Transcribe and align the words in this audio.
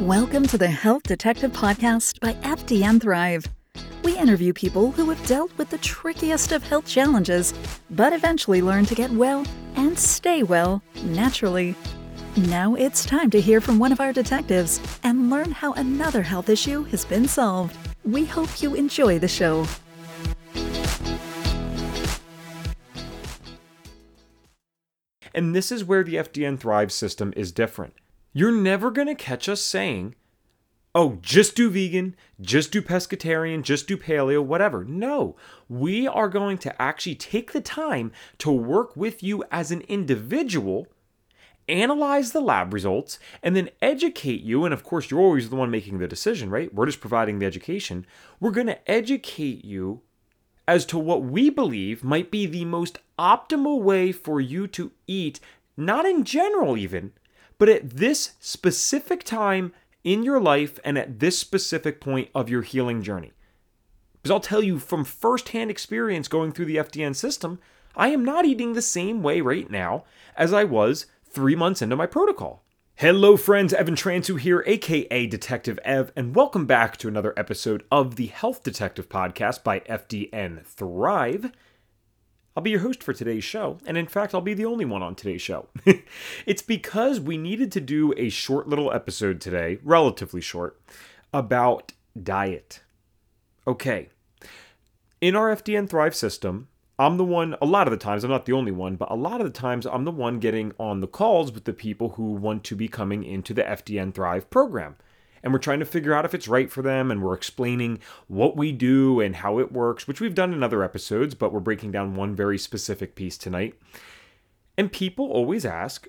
Welcome 0.00 0.46
to 0.46 0.56
the 0.56 0.66
Health 0.66 1.02
Detective 1.02 1.52
Podcast 1.52 2.20
by 2.20 2.32
FDN 2.32 3.02
Thrive. 3.02 3.44
We 4.02 4.16
interview 4.16 4.54
people 4.54 4.92
who 4.92 5.10
have 5.10 5.26
dealt 5.26 5.54
with 5.58 5.68
the 5.68 5.76
trickiest 5.76 6.52
of 6.52 6.62
health 6.62 6.86
challenges, 6.86 7.52
but 7.90 8.14
eventually 8.14 8.62
learn 8.62 8.86
to 8.86 8.94
get 8.94 9.10
well 9.10 9.44
and 9.76 9.98
stay 9.98 10.42
well 10.42 10.82
naturally. 11.04 11.74
Now 12.34 12.76
it's 12.76 13.04
time 13.04 13.28
to 13.28 13.42
hear 13.42 13.60
from 13.60 13.78
one 13.78 13.92
of 13.92 14.00
our 14.00 14.14
detectives 14.14 14.80
and 15.02 15.28
learn 15.28 15.50
how 15.52 15.74
another 15.74 16.22
health 16.22 16.48
issue 16.48 16.84
has 16.84 17.04
been 17.04 17.28
solved. 17.28 17.76
We 18.02 18.24
hope 18.24 18.62
you 18.62 18.74
enjoy 18.74 19.18
the 19.18 19.28
show. 19.28 19.66
And 25.34 25.54
this 25.54 25.70
is 25.70 25.84
where 25.84 26.02
the 26.02 26.14
FDN 26.14 26.58
Thrive 26.58 26.90
system 26.90 27.34
is 27.36 27.52
different. 27.52 27.92
You're 28.32 28.52
never 28.52 28.90
going 28.90 29.08
to 29.08 29.14
catch 29.14 29.48
us 29.48 29.60
saying, 29.60 30.14
oh, 30.94 31.18
just 31.20 31.56
do 31.56 31.68
vegan, 31.68 32.14
just 32.40 32.70
do 32.70 32.80
pescatarian, 32.80 33.62
just 33.62 33.88
do 33.88 33.96
paleo, 33.96 34.42
whatever. 34.42 34.84
No, 34.84 35.36
we 35.68 36.06
are 36.06 36.28
going 36.28 36.58
to 36.58 36.82
actually 36.82 37.16
take 37.16 37.52
the 37.52 37.60
time 37.60 38.12
to 38.38 38.52
work 38.52 38.96
with 38.96 39.22
you 39.22 39.42
as 39.50 39.70
an 39.70 39.80
individual, 39.82 40.86
analyze 41.68 42.30
the 42.30 42.40
lab 42.40 42.72
results, 42.72 43.18
and 43.42 43.56
then 43.56 43.70
educate 43.82 44.42
you. 44.42 44.64
And 44.64 44.72
of 44.72 44.84
course, 44.84 45.10
you're 45.10 45.20
always 45.20 45.50
the 45.50 45.56
one 45.56 45.70
making 45.70 45.98
the 45.98 46.08
decision, 46.08 46.50
right? 46.50 46.72
We're 46.72 46.86
just 46.86 47.00
providing 47.00 47.38
the 47.40 47.46
education. 47.46 48.06
We're 48.38 48.50
going 48.52 48.68
to 48.68 48.90
educate 48.90 49.64
you 49.64 50.02
as 50.68 50.84
to 50.86 50.98
what 50.98 51.22
we 51.22 51.50
believe 51.50 52.04
might 52.04 52.30
be 52.30 52.46
the 52.46 52.64
most 52.64 52.98
optimal 53.18 53.82
way 53.82 54.12
for 54.12 54.40
you 54.40 54.68
to 54.68 54.92
eat, 55.08 55.40
not 55.76 56.06
in 56.06 56.22
general, 56.22 56.76
even, 56.76 57.12
but 57.60 57.68
at 57.68 57.90
this 57.90 58.32
specific 58.40 59.22
time 59.22 59.70
in 60.02 60.22
your 60.22 60.40
life 60.40 60.80
and 60.82 60.96
at 60.96 61.20
this 61.20 61.38
specific 61.38 62.00
point 62.00 62.30
of 62.34 62.48
your 62.48 62.62
healing 62.62 63.02
journey. 63.02 63.32
Because 64.14 64.30
I'll 64.30 64.40
tell 64.40 64.62
you 64.62 64.78
from 64.78 65.04
firsthand 65.04 65.70
experience 65.70 66.26
going 66.26 66.52
through 66.52 66.64
the 66.64 66.78
FDN 66.78 67.14
system, 67.14 67.60
I 67.94 68.08
am 68.08 68.24
not 68.24 68.46
eating 68.46 68.72
the 68.72 68.80
same 68.80 69.22
way 69.22 69.42
right 69.42 69.70
now 69.70 70.04
as 70.38 70.54
I 70.54 70.64
was 70.64 71.04
three 71.22 71.54
months 71.54 71.82
into 71.82 71.96
my 71.96 72.06
protocol. 72.06 72.64
Hello, 72.94 73.36
friends. 73.36 73.74
Evan 73.74 73.94
Transue 73.94 74.40
here, 74.40 74.64
aka 74.66 75.26
Detective 75.26 75.78
Ev, 75.84 76.12
and 76.16 76.34
welcome 76.34 76.64
back 76.64 76.96
to 76.96 77.08
another 77.08 77.34
episode 77.36 77.84
of 77.92 78.16
the 78.16 78.28
Health 78.28 78.62
Detective 78.62 79.10
Podcast 79.10 79.62
by 79.62 79.80
FDN 79.80 80.64
Thrive. 80.64 81.52
I'll 82.60 82.64
be 82.64 82.72
your 82.72 82.80
host 82.80 83.02
for 83.02 83.14
today's 83.14 83.42
show, 83.42 83.78
and 83.86 83.96
in 83.96 84.06
fact, 84.06 84.34
I'll 84.34 84.42
be 84.42 84.52
the 84.52 84.66
only 84.66 84.84
one 84.84 85.02
on 85.02 85.14
today's 85.14 85.40
show. 85.40 85.68
it's 86.44 86.60
because 86.60 87.18
we 87.18 87.38
needed 87.38 87.72
to 87.72 87.80
do 87.80 88.12
a 88.18 88.28
short 88.28 88.68
little 88.68 88.92
episode 88.92 89.40
today, 89.40 89.78
relatively 89.82 90.42
short, 90.42 90.78
about 91.32 91.92
diet. 92.22 92.82
Okay. 93.66 94.10
In 95.22 95.34
our 95.34 95.56
FDN 95.56 95.88
Thrive 95.88 96.14
system, 96.14 96.68
I'm 96.98 97.16
the 97.16 97.24
one, 97.24 97.56
a 97.62 97.66
lot 97.66 97.86
of 97.86 97.92
the 97.92 97.96
times, 97.96 98.24
I'm 98.24 98.30
not 98.30 98.44
the 98.44 98.52
only 98.52 98.72
one, 98.72 98.96
but 98.96 99.10
a 99.10 99.14
lot 99.14 99.40
of 99.40 99.46
the 99.46 99.58
times 99.58 99.86
I'm 99.86 100.04
the 100.04 100.10
one 100.10 100.38
getting 100.38 100.74
on 100.78 101.00
the 101.00 101.06
calls 101.06 101.52
with 101.52 101.64
the 101.64 101.72
people 101.72 102.10
who 102.10 102.32
want 102.32 102.62
to 102.64 102.76
be 102.76 102.88
coming 102.88 103.24
into 103.24 103.54
the 103.54 103.62
FDN 103.62 104.12
Thrive 104.12 104.50
program. 104.50 104.96
And 105.42 105.52
we're 105.52 105.58
trying 105.58 105.80
to 105.80 105.86
figure 105.86 106.14
out 106.14 106.24
if 106.24 106.34
it's 106.34 106.48
right 106.48 106.70
for 106.70 106.82
them, 106.82 107.10
and 107.10 107.22
we're 107.22 107.34
explaining 107.34 108.00
what 108.28 108.56
we 108.56 108.72
do 108.72 109.20
and 109.20 109.36
how 109.36 109.58
it 109.58 109.72
works, 109.72 110.06
which 110.06 110.20
we've 110.20 110.34
done 110.34 110.52
in 110.52 110.62
other 110.62 110.82
episodes, 110.82 111.34
but 111.34 111.52
we're 111.52 111.60
breaking 111.60 111.92
down 111.92 112.14
one 112.14 112.36
very 112.36 112.58
specific 112.58 113.14
piece 113.14 113.38
tonight. 113.38 113.74
And 114.76 114.92
people 114.92 115.30
always 115.30 115.64
ask, 115.64 116.08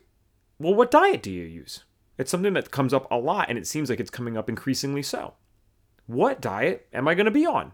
well, 0.59 0.73
what 0.73 0.91
diet 0.91 1.23
do 1.23 1.31
you 1.31 1.43
use? 1.43 1.83
It's 2.17 2.29
something 2.29 2.53
that 2.53 2.71
comes 2.71 2.93
up 2.93 3.09
a 3.09 3.17
lot, 3.17 3.49
and 3.49 3.57
it 3.57 3.67
seems 3.67 3.89
like 3.89 3.99
it's 3.99 4.09
coming 4.09 4.37
up 4.37 4.49
increasingly 4.49 5.01
so. 5.01 5.33
What 6.07 6.41
diet 6.41 6.87
am 6.93 7.07
I 7.07 7.15
going 7.15 7.25
to 7.25 7.31
be 7.31 7.45
on? 7.45 7.71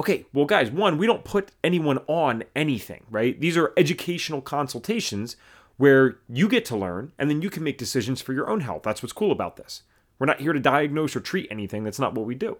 Okay, 0.00 0.24
well, 0.32 0.46
guys, 0.46 0.70
one, 0.70 0.96
we 0.96 1.06
don't 1.06 1.24
put 1.24 1.50
anyone 1.62 1.98
on 2.06 2.44
anything, 2.56 3.04
right? 3.10 3.38
These 3.38 3.58
are 3.58 3.74
educational 3.76 4.40
consultations 4.40 5.36
where 5.76 6.18
you 6.28 6.48
get 6.48 6.64
to 6.66 6.76
learn 6.76 7.12
and 7.18 7.28
then 7.28 7.42
you 7.42 7.50
can 7.50 7.62
make 7.62 7.76
decisions 7.76 8.22
for 8.22 8.32
your 8.32 8.48
own 8.48 8.60
health. 8.60 8.82
That's 8.82 9.02
what's 9.02 9.12
cool 9.12 9.30
about 9.32 9.56
this. 9.56 9.82
We're 10.20 10.26
not 10.26 10.40
here 10.40 10.52
to 10.52 10.60
diagnose 10.60 11.16
or 11.16 11.20
treat 11.20 11.48
anything, 11.50 11.82
that's 11.82 11.98
not 11.98 12.14
what 12.14 12.26
we 12.26 12.34
do. 12.36 12.58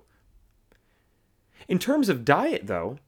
In 1.68 1.78
terms 1.78 2.08
of 2.08 2.24
diet, 2.24 2.66
though, 2.66 2.98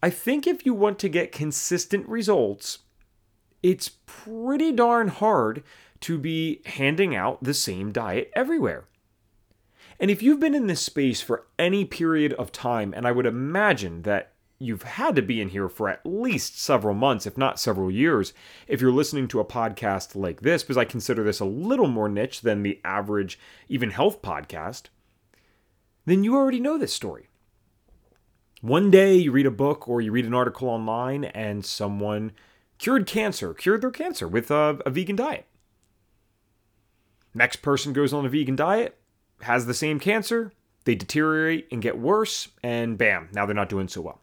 I 0.00 0.10
think 0.10 0.46
if 0.46 0.64
you 0.64 0.72
want 0.72 0.98
to 1.00 1.08
get 1.08 1.32
consistent 1.32 2.08
results, 2.08 2.78
it's 3.62 3.90
pretty 4.06 4.70
darn 4.70 5.08
hard 5.08 5.64
to 6.00 6.18
be 6.18 6.62
handing 6.66 7.16
out 7.16 7.42
the 7.42 7.54
same 7.54 7.90
diet 7.90 8.30
everywhere. 8.36 8.84
And 9.98 10.10
if 10.10 10.22
you've 10.22 10.40
been 10.40 10.54
in 10.54 10.68
this 10.68 10.82
space 10.82 11.20
for 11.20 11.46
any 11.58 11.84
period 11.84 12.32
of 12.34 12.52
time, 12.52 12.94
and 12.94 13.06
I 13.08 13.12
would 13.12 13.26
imagine 13.26 14.02
that 14.02 14.33
you've 14.64 14.82
had 14.82 15.16
to 15.16 15.22
be 15.22 15.40
in 15.40 15.50
here 15.50 15.68
for 15.68 15.88
at 15.88 16.04
least 16.04 16.60
several 16.60 16.94
months, 16.94 17.26
if 17.26 17.36
not 17.36 17.60
several 17.60 17.90
years, 17.90 18.32
if 18.66 18.80
you're 18.80 18.92
listening 18.92 19.28
to 19.28 19.40
a 19.40 19.44
podcast 19.44 20.14
like 20.14 20.40
this, 20.40 20.62
because 20.62 20.76
I 20.76 20.84
consider 20.84 21.22
this 21.22 21.40
a 21.40 21.44
little 21.44 21.86
more 21.86 22.08
niche 22.08 22.40
than 22.40 22.62
the 22.62 22.80
average, 22.84 23.38
even 23.68 23.90
health 23.90 24.22
podcast, 24.22 24.84
then 26.06 26.24
you 26.24 26.34
already 26.34 26.60
know 26.60 26.78
this 26.78 26.92
story. 26.92 27.28
One 28.60 28.90
day 28.90 29.16
you 29.16 29.30
read 29.30 29.46
a 29.46 29.50
book 29.50 29.88
or 29.88 30.00
you 30.00 30.10
read 30.10 30.24
an 30.24 30.34
article 30.34 30.68
online 30.68 31.24
and 31.24 31.64
someone 31.64 32.32
cured 32.78 33.06
cancer, 33.06 33.52
cured 33.52 33.82
their 33.82 33.90
cancer 33.90 34.26
with 34.26 34.50
a, 34.50 34.78
a 34.86 34.90
vegan 34.90 35.16
diet. 35.16 35.46
Next 37.34 37.56
person 37.56 37.92
goes 37.92 38.12
on 38.12 38.24
a 38.24 38.28
vegan 38.28 38.56
diet, 38.56 38.96
has 39.42 39.66
the 39.66 39.74
same 39.74 40.00
cancer, 40.00 40.52
they 40.84 40.94
deteriorate 40.94 41.66
and 41.72 41.82
get 41.82 41.98
worse, 41.98 42.48
and 42.62 42.96
bam, 42.96 43.28
now 43.32 43.44
they're 43.44 43.54
not 43.54 43.68
doing 43.68 43.88
so 43.88 44.00
well. 44.00 44.20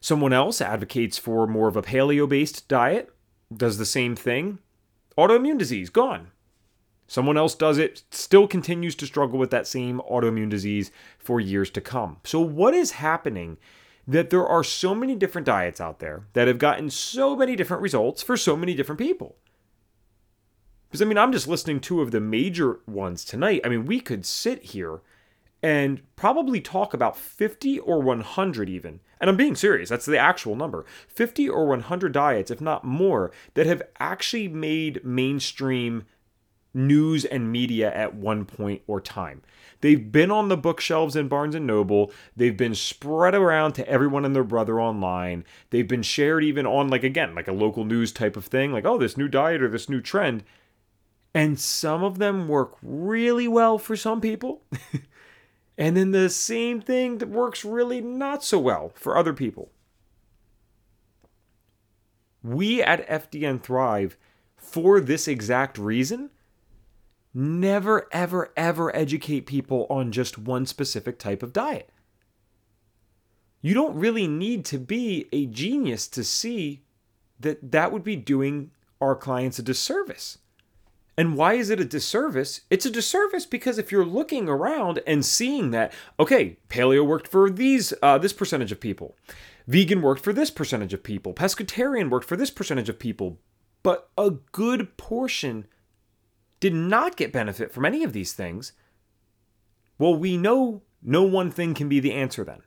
Someone 0.00 0.32
else 0.32 0.60
advocates 0.60 1.18
for 1.18 1.46
more 1.46 1.68
of 1.68 1.76
a 1.76 1.82
paleo 1.82 2.28
based 2.28 2.68
diet, 2.68 3.12
does 3.54 3.78
the 3.78 3.86
same 3.86 4.16
thing, 4.16 4.58
autoimmune 5.16 5.58
disease, 5.58 5.90
gone. 5.90 6.30
Someone 7.08 7.36
else 7.36 7.54
does 7.54 7.78
it, 7.78 8.02
still 8.10 8.48
continues 8.48 8.96
to 8.96 9.06
struggle 9.06 9.38
with 9.38 9.50
that 9.50 9.66
same 9.66 10.00
autoimmune 10.10 10.50
disease 10.50 10.90
for 11.18 11.40
years 11.40 11.70
to 11.70 11.80
come. 11.80 12.18
So, 12.24 12.40
what 12.40 12.74
is 12.74 12.92
happening 12.92 13.58
that 14.08 14.30
there 14.30 14.46
are 14.46 14.64
so 14.64 14.94
many 14.94 15.14
different 15.14 15.46
diets 15.46 15.80
out 15.80 16.00
there 16.00 16.26
that 16.32 16.48
have 16.48 16.58
gotten 16.58 16.90
so 16.90 17.36
many 17.36 17.54
different 17.54 17.82
results 17.82 18.22
for 18.22 18.36
so 18.36 18.56
many 18.56 18.74
different 18.74 19.00
people? 19.00 19.36
Because, 20.88 21.02
I 21.02 21.04
mean, 21.04 21.18
I'm 21.18 21.32
just 21.32 21.48
listing 21.48 21.80
two 21.80 22.00
of 22.00 22.10
the 22.10 22.20
major 22.20 22.80
ones 22.86 23.24
tonight. 23.24 23.60
I 23.64 23.68
mean, 23.68 23.86
we 23.86 24.00
could 24.00 24.24
sit 24.24 24.62
here 24.62 25.00
and 25.62 26.02
probably 26.16 26.60
talk 26.60 26.94
about 26.94 27.16
50 27.16 27.78
or 27.80 28.00
100 28.00 28.68
even. 28.68 29.00
And 29.20 29.30
I'm 29.30 29.36
being 29.36 29.54
serious, 29.54 29.88
that's 29.88 30.06
the 30.06 30.18
actual 30.18 30.56
number. 30.56 30.84
50 31.08 31.48
or 31.48 31.66
100 31.66 32.12
diets, 32.12 32.50
if 32.50 32.60
not 32.60 32.84
more, 32.84 33.30
that 33.54 33.66
have 33.66 33.82
actually 33.98 34.48
made 34.48 35.04
mainstream 35.04 36.04
news 36.74 37.24
and 37.24 37.50
media 37.50 37.92
at 37.92 38.14
one 38.14 38.44
point 38.44 38.82
or 38.86 39.00
time. 39.00 39.42
They've 39.80 40.10
been 40.10 40.30
on 40.30 40.48
the 40.48 40.56
bookshelves 40.56 41.16
in 41.16 41.28
Barnes 41.28 41.54
and 41.54 41.66
Noble. 41.66 42.12
They've 42.36 42.56
been 42.56 42.74
spread 42.74 43.34
around 43.34 43.72
to 43.74 43.88
everyone 43.88 44.24
and 44.24 44.34
their 44.34 44.44
brother 44.44 44.80
online. 44.80 45.44
They've 45.70 45.88
been 45.88 46.02
shared 46.02 46.44
even 46.44 46.66
on 46.66 46.88
like 46.88 47.04
again, 47.04 47.34
like 47.34 47.48
a 47.48 47.52
local 47.52 47.84
news 47.84 48.12
type 48.12 48.36
of 48.36 48.46
thing, 48.46 48.72
like 48.72 48.84
oh, 48.84 48.98
this 48.98 49.16
new 49.16 49.28
diet 49.28 49.62
or 49.62 49.68
this 49.68 49.88
new 49.88 50.00
trend. 50.00 50.44
And 51.34 51.60
some 51.60 52.02
of 52.02 52.18
them 52.18 52.48
work 52.48 52.76
really 52.82 53.48
well 53.48 53.78
for 53.78 53.96
some 53.96 54.20
people. 54.20 54.62
and 55.78 55.96
then 55.96 56.12
the 56.12 56.30
same 56.30 56.80
thing 56.80 57.18
that 57.18 57.28
works 57.28 57.64
really 57.64 58.00
not 58.00 58.42
so 58.42 58.58
well 58.58 58.92
for 58.94 59.16
other 59.16 59.32
people. 59.32 59.70
We 62.42 62.82
at 62.82 63.06
FDN 63.08 63.62
Thrive, 63.62 64.16
for 64.56 65.00
this 65.00 65.28
exact 65.28 65.78
reason, 65.78 66.30
never, 67.34 68.08
ever, 68.12 68.52
ever 68.56 68.94
educate 68.94 69.42
people 69.42 69.86
on 69.90 70.12
just 70.12 70.38
one 70.38 70.64
specific 70.64 71.18
type 71.18 71.42
of 71.42 71.52
diet. 71.52 71.90
You 73.60 73.74
don't 73.74 73.96
really 73.96 74.26
need 74.26 74.64
to 74.66 74.78
be 74.78 75.26
a 75.32 75.46
genius 75.46 76.06
to 76.08 76.24
see 76.24 76.82
that 77.40 77.72
that 77.72 77.92
would 77.92 78.04
be 78.04 78.16
doing 78.16 78.70
our 79.00 79.14
clients 79.14 79.58
a 79.58 79.62
disservice. 79.62 80.38
And 81.18 81.36
why 81.36 81.54
is 81.54 81.70
it 81.70 81.80
a 81.80 81.84
disservice? 81.84 82.62
It's 82.68 82.84
a 82.84 82.90
disservice 82.90 83.46
because 83.46 83.78
if 83.78 83.90
you're 83.90 84.04
looking 84.04 84.48
around 84.48 85.00
and 85.06 85.24
seeing 85.24 85.70
that, 85.70 85.92
okay, 86.20 86.58
paleo 86.68 87.06
worked 87.06 87.26
for 87.26 87.48
these 87.48 87.94
uh, 88.02 88.18
this 88.18 88.34
percentage 88.34 88.70
of 88.70 88.80
people, 88.80 89.16
vegan 89.66 90.02
worked 90.02 90.22
for 90.22 90.34
this 90.34 90.50
percentage 90.50 90.92
of 90.92 91.02
people, 91.02 91.32
pescatarian 91.32 92.10
worked 92.10 92.28
for 92.28 92.36
this 92.36 92.50
percentage 92.50 92.90
of 92.90 92.98
people, 92.98 93.38
but 93.82 94.10
a 94.18 94.30
good 94.52 94.96
portion 94.98 95.66
did 96.60 96.74
not 96.74 97.16
get 97.16 97.32
benefit 97.32 97.72
from 97.72 97.84
any 97.84 98.02
of 98.04 98.12
these 98.12 98.34
things. 98.34 98.72
Well, 99.98 100.14
we 100.14 100.36
know 100.36 100.82
no 101.02 101.22
one 101.22 101.50
thing 101.50 101.72
can 101.72 101.88
be 101.88 102.00
the 102.00 102.12
answer 102.12 102.44
then. 102.44 102.60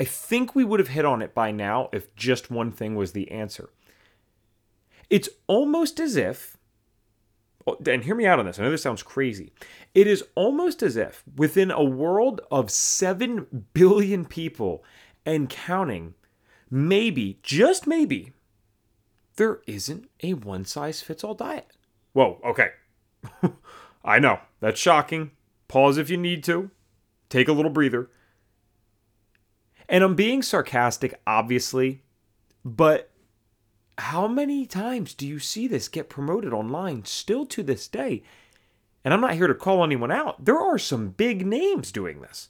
I 0.00 0.04
think 0.04 0.54
we 0.54 0.64
would 0.64 0.78
have 0.78 0.90
hit 0.90 1.04
on 1.04 1.22
it 1.22 1.34
by 1.34 1.50
now 1.50 1.88
if 1.92 2.14
just 2.14 2.50
one 2.50 2.70
thing 2.70 2.94
was 2.94 3.12
the 3.12 3.30
answer. 3.32 3.70
It's 5.10 5.28
almost 5.48 5.98
as 5.98 6.14
if 6.14 6.57
Oh, 7.68 7.90
and 7.90 8.04
hear 8.04 8.14
me 8.14 8.26
out 8.26 8.38
on 8.38 8.46
this. 8.46 8.58
I 8.58 8.62
know 8.62 8.70
this 8.70 8.82
sounds 8.82 9.02
crazy. 9.02 9.52
It 9.94 10.06
is 10.06 10.24
almost 10.34 10.82
as 10.82 10.96
if 10.96 11.22
within 11.36 11.70
a 11.70 11.82
world 11.82 12.40
of 12.50 12.70
7 12.70 13.66
billion 13.74 14.24
people 14.24 14.84
and 15.26 15.50
counting, 15.50 16.14
maybe, 16.70 17.38
just 17.42 17.86
maybe, 17.86 18.32
there 19.36 19.60
isn't 19.66 20.08
a 20.22 20.34
one 20.34 20.64
size 20.64 21.02
fits 21.02 21.22
all 21.22 21.34
diet. 21.34 21.76
Whoa, 22.12 22.40
okay. 22.44 22.70
I 24.04 24.18
know, 24.18 24.40
that's 24.60 24.80
shocking. 24.80 25.32
Pause 25.68 25.98
if 25.98 26.10
you 26.10 26.16
need 26.16 26.42
to. 26.44 26.70
Take 27.28 27.48
a 27.48 27.52
little 27.52 27.70
breather. 27.70 28.10
And 29.88 30.02
I'm 30.02 30.14
being 30.14 30.42
sarcastic, 30.42 31.20
obviously, 31.26 32.02
but 32.64 33.10
how 33.98 34.28
many 34.28 34.64
times 34.64 35.12
do 35.12 35.26
you 35.26 35.40
see 35.40 35.66
this 35.66 35.88
get 35.88 36.08
promoted 36.08 36.52
online 36.52 37.04
still 37.04 37.44
to 37.46 37.62
this 37.64 37.88
day? 37.88 38.22
And 39.04 39.12
I'm 39.12 39.20
not 39.20 39.34
here 39.34 39.48
to 39.48 39.54
call 39.54 39.82
anyone 39.82 40.12
out. 40.12 40.44
There 40.44 40.58
are 40.58 40.78
some 40.78 41.10
big 41.10 41.44
names 41.44 41.90
doing 41.90 42.20
this. 42.20 42.48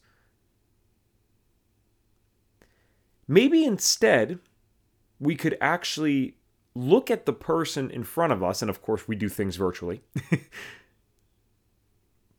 Maybe 3.27 3.65
instead, 3.65 4.39
we 5.19 5.37
could 5.37 5.57
actually 5.61 6.37
look 6.75 7.11
at 7.11 7.27
the 7.27 7.33
person 7.33 7.91
in 7.91 8.05
front 8.05 8.33
of 8.33 8.43
us, 8.43 8.63
and 8.63 8.71
of 8.71 8.83
course, 8.83 9.09
we 9.09 9.17
do 9.17 9.29
things 9.29 9.57
virtually, 9.57 10.03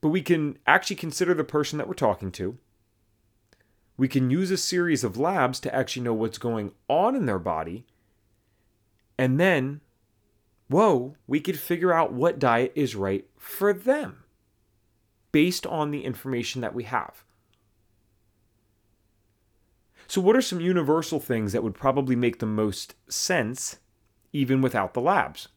but 0.02 0.10
we 0.10 0.22
can 0.22 0.58
actually 0.66 0.96
consider 0.96 1.34
the 1.34 1.44
person 1.44 1.78
that 1.78 1.88
we're 1.88 1.94
talking 1.94 2.32
to. 2.34 2.58
We 3.98 4.08
can 4.08 4.30
use 4.30 4.50
a 4.50 4.58
series 4.58 5.04
of 5.04 5.18
labs 5.18 5.60
to 5.62 5.76
actually 5.76 6.04
know 6.04 6.14
what's 6.14 6.38
going 6.38 6.72
on 6.88 7.16
in 7.16 7.26
their 7.26 7.40
body 7.40 7.86
and 9.20 9.38
then, 9.38 9.82
whoa, 10.70 11.18
we 11.28 11.42
could 11.42 11.60
figure 11.60 11.92
out 11.92 12.14
what 12.14 12.40
diet 12.40 12.72
is 12.74 12.96
right 12.96 13.26
for 13.38 13.74
them 13.74 14.24
based 15.34 15.68
on 15.68 15.92
the 15.92 16.06
information 16.06 16.62
that 16.62 16.74
we 16.74 16.86
have. 16.86 17.26
So, 20.08 20.22
what 20.22 20.38
are 20.38 20.42
some 20.42 20.62
universal 20.62 21.20
things 21.20 21.52
that 21.52 21.64
would 21.64 21.74
probably 21.74 22.16
make 22.16 22.40
the 22.40 22.46
most 22.46 22.96
sense 23.10 23.80
even 24.32 24.62
without 24.62 24.94
the 24.94 25.02
labs? 25.02 25.50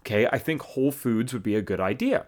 Okay, 0.00 0.26
I 0.26 0.38
think 0.38 0.62
whole 0.62 0.90
foods 0.90 1.32
would 1.32 1.44
be 1.44 1.54
a 1.54 1.62
good 1.62 1.78
idea. 1.78 2.26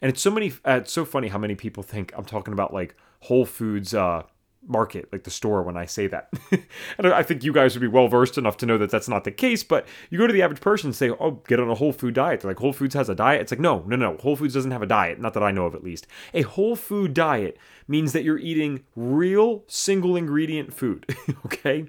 And 0.00 0.10
it's 0.10 0.22
so 0.22 0.30
many, 0.30 0.54
uh, 0.66 0.80
it's 0.80 0.92
so 0.92 1.04
funny 1.04 1.28
how 1.28 1.38
many 1.38 1.56
people 1.56 1.82
think 1.82 2.10
I'm 2.16 2.24
talking 2.24 2.54
about 2.54 2.72
like 2.72 2.96
Whole 3.20 3.44
Foods 3.44 3.92
uh, 3.92 4.22
market, 4.66 5.08
like 5.12 5.24
the 5.24 5.30
store, 5.30 5.62
when 5.62 5.76
I 5.76 5.86
say 5.86 6.06
that. 6.06 6.32
and 6.98 7.06
I 7.06 7.22
think 7.22 7.44
you 7.44 7.52
guys 7.52 7.74
would 7.74 7.80
be 7.80 7.88
well 7.88 8.08
versed 8.08 8.38
enough 8.38 8.56
to 8.58 8.66
know 8.66 8.78
that 8.78 8.90
that's 8.90 9.08
not 9.08 9.24
the 9.24 9.30
case. 9.30 9.62
But 9.62 9.86
you 10.10 10.18
go 10.18 10.26
to 10.26 10.32
the 10.32 10.42
average 10.42 10.60
person 10.60 10.88
and 10.88 10.96
say, 10.96 11.10
"Oh, 11.10 11.42
get 11.46 11.60
on 11.60 11.70
a 11.70 11.74
whole 11.74 11.92
food 11.92 12.14
diet." 12.14 12.40
They're 12.40 12.50
like, 12.50 12.58
"Whole 12.58 12.72
Foods 12.72 12.94
has 12.94 13.08
a 13.08 13.14
diet." 13.14 13.42
It's 13.42 13.52
like, 13.52 13.60
no, 13.60 13.84
no, 13.86 13.96
no. 13.96 14.16
Whole 14.18 14.36
Foods 14.36 14.54
doesn't 14.54 14.70
have 14.70 14.82
a 14.82 14.86
diet. 14.86 15.20
Not 15.20 15.34
that 15.34 15.42
I 15.42 15.50
know 15.50 15.66
of, 15.66 15.74
at 15.74 15.84
least. 15.84 16.06
A 16.32 16.42
whole 16.42 16.76
food 16.76 17.14
diet 17.14 17.58
means 17.86 18.12
that 18.12 18.24
you're 18.24 18.38
eating 18.38 18.84
real 18.96 19.64
single 19.66 20.16
ingredient 20.16 20.72
food. 20.72 21.06
okay. 21.46 21.86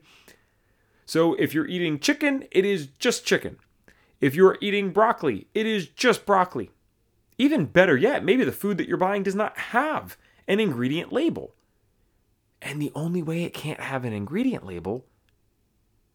So 1.05 1.35
if 1.35 1.53
you're 1.53 1.67
eating 1.67 1.99
chicken, 1.99 2.45
it 2.51 2.65
is 2.65 2.87
just 2.99 3.25
chicken. 3.25 3.57
If 4.21 4.35
you're 4.35 4.57
eating 4.61 4.91
broccoli, 4.91 5.47
it 5.53 5.65
is 5.65 5.87
just 5.87 6.25
broccoli. 6.25 6.71
Even 7.37 7.65
better 7.65 7.97
yet, 7.97 8.23
maybe 8.23 8.43
the 8.43 8.51
food 8.51 8.77
that 8.77 8.87
you're 8.87 8.97
buying 8.97 9.23
does 9.23 9.35
not 9.35 9.57
have 9.57 10.17
an 10.47 10.59
ingredient 10.59 11.11
label. 11.11 11.54
And 12.65 12.81
the 12.81 12.91
only 12.95 13.21
way 13.21 13.43
it 13.43 13.53
can't 13.53 13.79
have 13.79 14.03
an 14.05 14.11
ingredient 14.11 14.65
label 14.65 15.05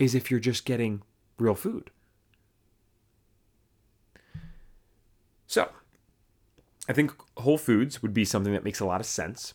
is 0.01 0.17
if 0.17 0.31
you're 0.31 0.41
just 0.41 0.65
getting 0.65 1.03
real 1.39 1.55
food. 1.55 1.91
So, 5.47 5.71
I 6.89 6.93
think 6.93 7.13
whole 7.37 7.57
foods 7.57 8.03
would 8.03 8.13
be 8.13 8.25
something 8.25 8.53
that 8.53 8.65
makes 8.65 8.81
a 8.81 8.85
lot 8.85 9.01
of 9.01 9.07
sense. 9.07 9.55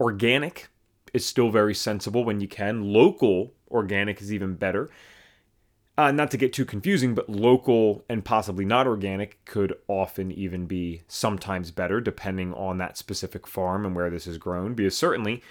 Organic 0.00 0.68
is 1.14 1.24
still 1.24 1.50
very 1.50 1.74
sensible 1.74 2.24
when 2.24 2.40
you 2.40 2.48
can. 2.48 2.92
Local 2.92 3.54
organic 3.70 4.20
is 4.20 4.32
even 4.32 4.56
better. 4.56 4.90
Uh, 5.96 6.12
not 6.12 6.30
to 6.30 6.36
get 6.36 6.52
too 6.52 6.64
confusing, 6.64 7.14
but 7.14 7.28
local 7.28 8.04
and 8.08 8.24
possibly 8.24 8.64
not 8.64 8.86
organic 8.86 9.44
could 9.44 9.74
often 9.88 10.30
even 10.32 10.66
be 10.66 11.02
sometimes 11.08 11.70
better 11.70 12.00
depending 12.00 12.52
on 12.54 12.78
that 12.78 12.96
specific 12.96 13.46
farm 13.46 13.84
and 13.84 13.94
where 13.94 14.10
this 14.10 14.26
is 14.26 14.38
grown. 14.38 14.74
Because 14.74 14.96
certainly 14.96 15.42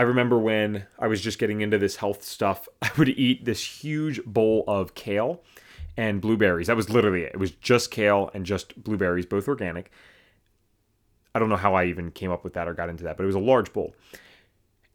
I 0.00 0.04
remember 0.04 0.38
when 0.38 0.86
I 0.98 1.08
was 1.08 1.20
just 1.20 1.38
getting 1.38 1.60
into 1.60 1.76
this 1.76 1.96
health 1.96 2.22
stuff, 2.22 2.66
I 2.82 2.90
would 2.96 3.10
eat 3.10 3.44
this 3.44 3.62
huge 3.62 4.24
bowl 4.24 4.64
of 4.66 4.94
kale 4.94 5.42
and 5.94 6.22
blueberries. 6.22 6.68
That 6.68 6.76
was 6.76 6.88
literally 6.88 7.24
it. 7.24 7.32
It 7.34 7.38
was 7.38 7.50
just 7.50 7.90
kale 7.90 8.30
and 8.32 8.46
just 8.46 8.82
blueberries, 8.82 9.26
both 9.26 9.46
organic. 9.46 9.90
I 11.34 11.38
don't 11.38 11.50
know 11.50 11.56
how 11.56 11.74
I 11.74 11.84
even 11.84 12.12
came 12.12 12.30
up 12.30 12.44
with 12.44 12.54
that 12.54 12.66
or 12.66 12.72
got 12.72 12.88
into 12.88 13.04
that, 13.04 13.18
but 13.18 13.24
it 13.24 13.26
was 13.26 13.34
a 13.34 13.40
large 13.40 13.74
bowl. 13.74 13.94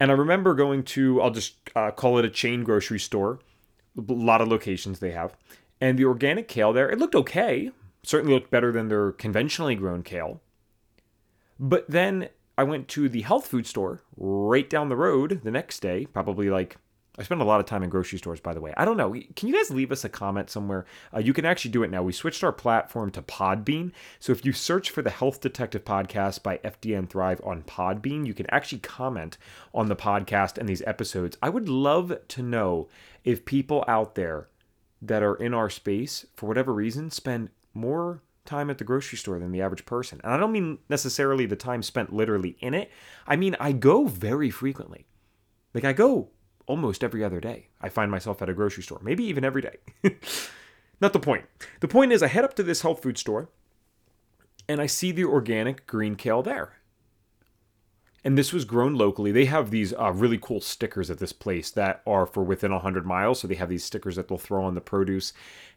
And 0.00 0.10
I 0.10 0.14
remember 0.14 0.54
going 0.54 0.82
to, 0.82 1.22
I'll 1.22 1.30
just 1.30 1.54
uh, 1.76 1.92
call 1.92 2.18
it 2.18 2.24
a 2.24 2.28
chain 2.28 2.64
grocery 2.64 2.98
store, 2.98 3.38
a 3.96 4.12
lot 4.12 4.40
of 4.40 4.48
locations 4.48 4.98
they 4.98 5.12
have. 5.12 5.36
And 5.80 5.96
the 5.96 6.04
organic 6.04 6.48
kale 6.48 6.72
there, 6.72 6.90
it 6.90 6.98
looked 6.98 7.14
okay. 7.14 7.70
Certainly 8.02 8.34
looked 8.34 8.50
better 8.50 8.72
than 8.72 8.88
their 8.88 9.12
conventionally 9.12 9.76
grown 9.76 10.02
kale. 10.02 10.40
But 11.60 11.88
then 11.88 12.28
I 12.58 12.64
went 12.64 12.88
to 12.88 13.08
the 13.08 13.22
health 13.22 13.46
food 13.46 13.66
store 13.66 14.02
right 14.16 14.68
down 14.68 14.88
the 14.88 14.96
road 14.96 15.40
the 15.44 15.50
next 15.50 15.80
day, 15.80 16.06
probably 16.06 16.48
like 16.48 16.76
I 17.18 17.22
spend 17.22 17.40
a 17.40 17.44
lot 17.44 17.60
of 17.60 17.66
time 17.66 17.82
in 17.82 17.88
grocery 17.88 18.18
stores, 18.18 18.40
by 18.40 18.52
the 18.52 18.60
way. 18.60 18.74
I 18.76 18.84
don't 18.84 18.98
know. 18.98 19.14
Can 19.36 19.48
you 19.48 19.54
guys 19.54 19.70
leave 19.70 19.90
us 19.90 20.04
a 20.04 20.08
comment 20.08 20.50
somewhere? 20.50 20.84
Uh, 21.14 21.20
you 21.20 21.32
can 21.32 21.46
actually 21.46 21.70
do 21.70 21.82
it 21.82 21.90
now. 21.90 22.02
We 22.02 22.12
switched 22.12 22.44
our 22.44 22.52
platform 22.52 23.10
to 23.12 23.22
Podbean. 23.22 23.92
So 24.20 24.32
if 24.32 24.44
you 24.44 24.52
search 24.52 24.90
for 24.90 25.00
the 25.00 25.10
Health 25.10 25.40
Detective 25.40 25.84
Podcast 25.84 26.42
by 26.42 26.58
FDN 26.58 27.08
Thrive 27.08 27.40
on 27.42 27.62
Podbean, 27.62 28.26
you 28.26 28.34
can 28.34 28.46
actually 28.50 28.80
comment 28.80 29.38
on 29.72 29.88
the 29.88 29.96
podcast 29.96 30.58
and 30.58 30.68
these 30.68 30.82
episodes. 30.86 31.38
I 31.42 31.48
would 31.48 31.70
love 31.70 32.18
to 32.28 32.42
know 32.42 32.88
if 33.24 33.46
people 33.46 33.84
out 33.88 34.14
there 34.14 34.48
that 35.00 35.22
are 35.22 35.36
in 35.36 35.54
our 35.54 35.70
space, 35.70 36.26
for 36.34 36.46
whatever 36.46 36.72
reason, 36.72 37.10
spend 37.10 37.48
more 37.72 38.20
time 38.46 38.70
at 38.70 38.78
the 38.78 38.84
grocery 38.84 39.18
store 39.18 39.38
than 39.38 39.52
the 39.52 39.60
average 39.60 39.84
person. 39.86 40.20
And 40.24 40.32
I 40.32 40.36
don't 40.36 40.52
mean 40.52 40.78
necessarily 40.88 41.46
the 41.46 41.56
time 41.56 41.82
spent 41.82 42.12
literally 42.12 42.56
in 42.60 42.74
it. 42.74 42.90
I 43.26 43.36
mean, 43.36 43.56
I 43.60 43.72
go 43.72 44.06
very 44.06 44.50
frequently. 44.50 45.06
Like, 45.74 45.84
I 45.84 45.92
go 45.92 46.30
almost 46.66 47.04
every 47.04 47.22
other 47.22 47.40
day. 47.40 47.68
I 47.80 47.88
find 47.88 48.10
myself 48.10 48.42
at 48.42 48.48
a 48.48 48.54
grocery 48.54 48.82
store, 48.82 49.00
maybe 49.02 49.24
even 49.24 49.44
every 49.44 49.62
day. 49.62 49.76
Not 51.00 51.12
the 51.12 51.20
point. 51.20 51.44
The 51.80 51.88
point 51.88 52.12
is, 52.12 52.22
I 52.22 52.28
head 52.28 52.44
up 52.44 52.54
to 52.54 52.62
this 52.62 52.82
health 52.82 53.02
food 53.02 53.18
store 53.18 53.50
and 54.68 54.80
I 54.80 54.86
see 54.86 55.12
the 55.12 55.24
organic 55.24 55.86
green 55.86 56.16
kale 56.16 56.42
there 56.42 56.75
and 58.26 58.36
this 58.36 58.52
was 58.52 58.64
grown 58.64 58.96
locally. 58.96 59.30
They 59.30 59.44
have 59.44 59.70
these 59.70 59.92
uh, 59.94 60.10
really 60.12 60.36
cool 60.36 60.60
stickers 60.60 61.12
at 61.12 61.18
this 61.18 61.32
place 61.32 61.70
that 61.70 62.02
are 62.08 62.26
for 62.26 62.42
within 62.42 62.72
100 62.72 63.06
miles. 63.06 63.38
So 63.38 63.46
they 63.46 63.54
have 63.54 63.68
these 63.68 63.84
stickers 63.84 64.16
that 64.16 64.26
they'll 64.26 64.36
throw 64.36 64.64
on 64.64 64.74
the 64.74 64.80
produce, 64.80 65.32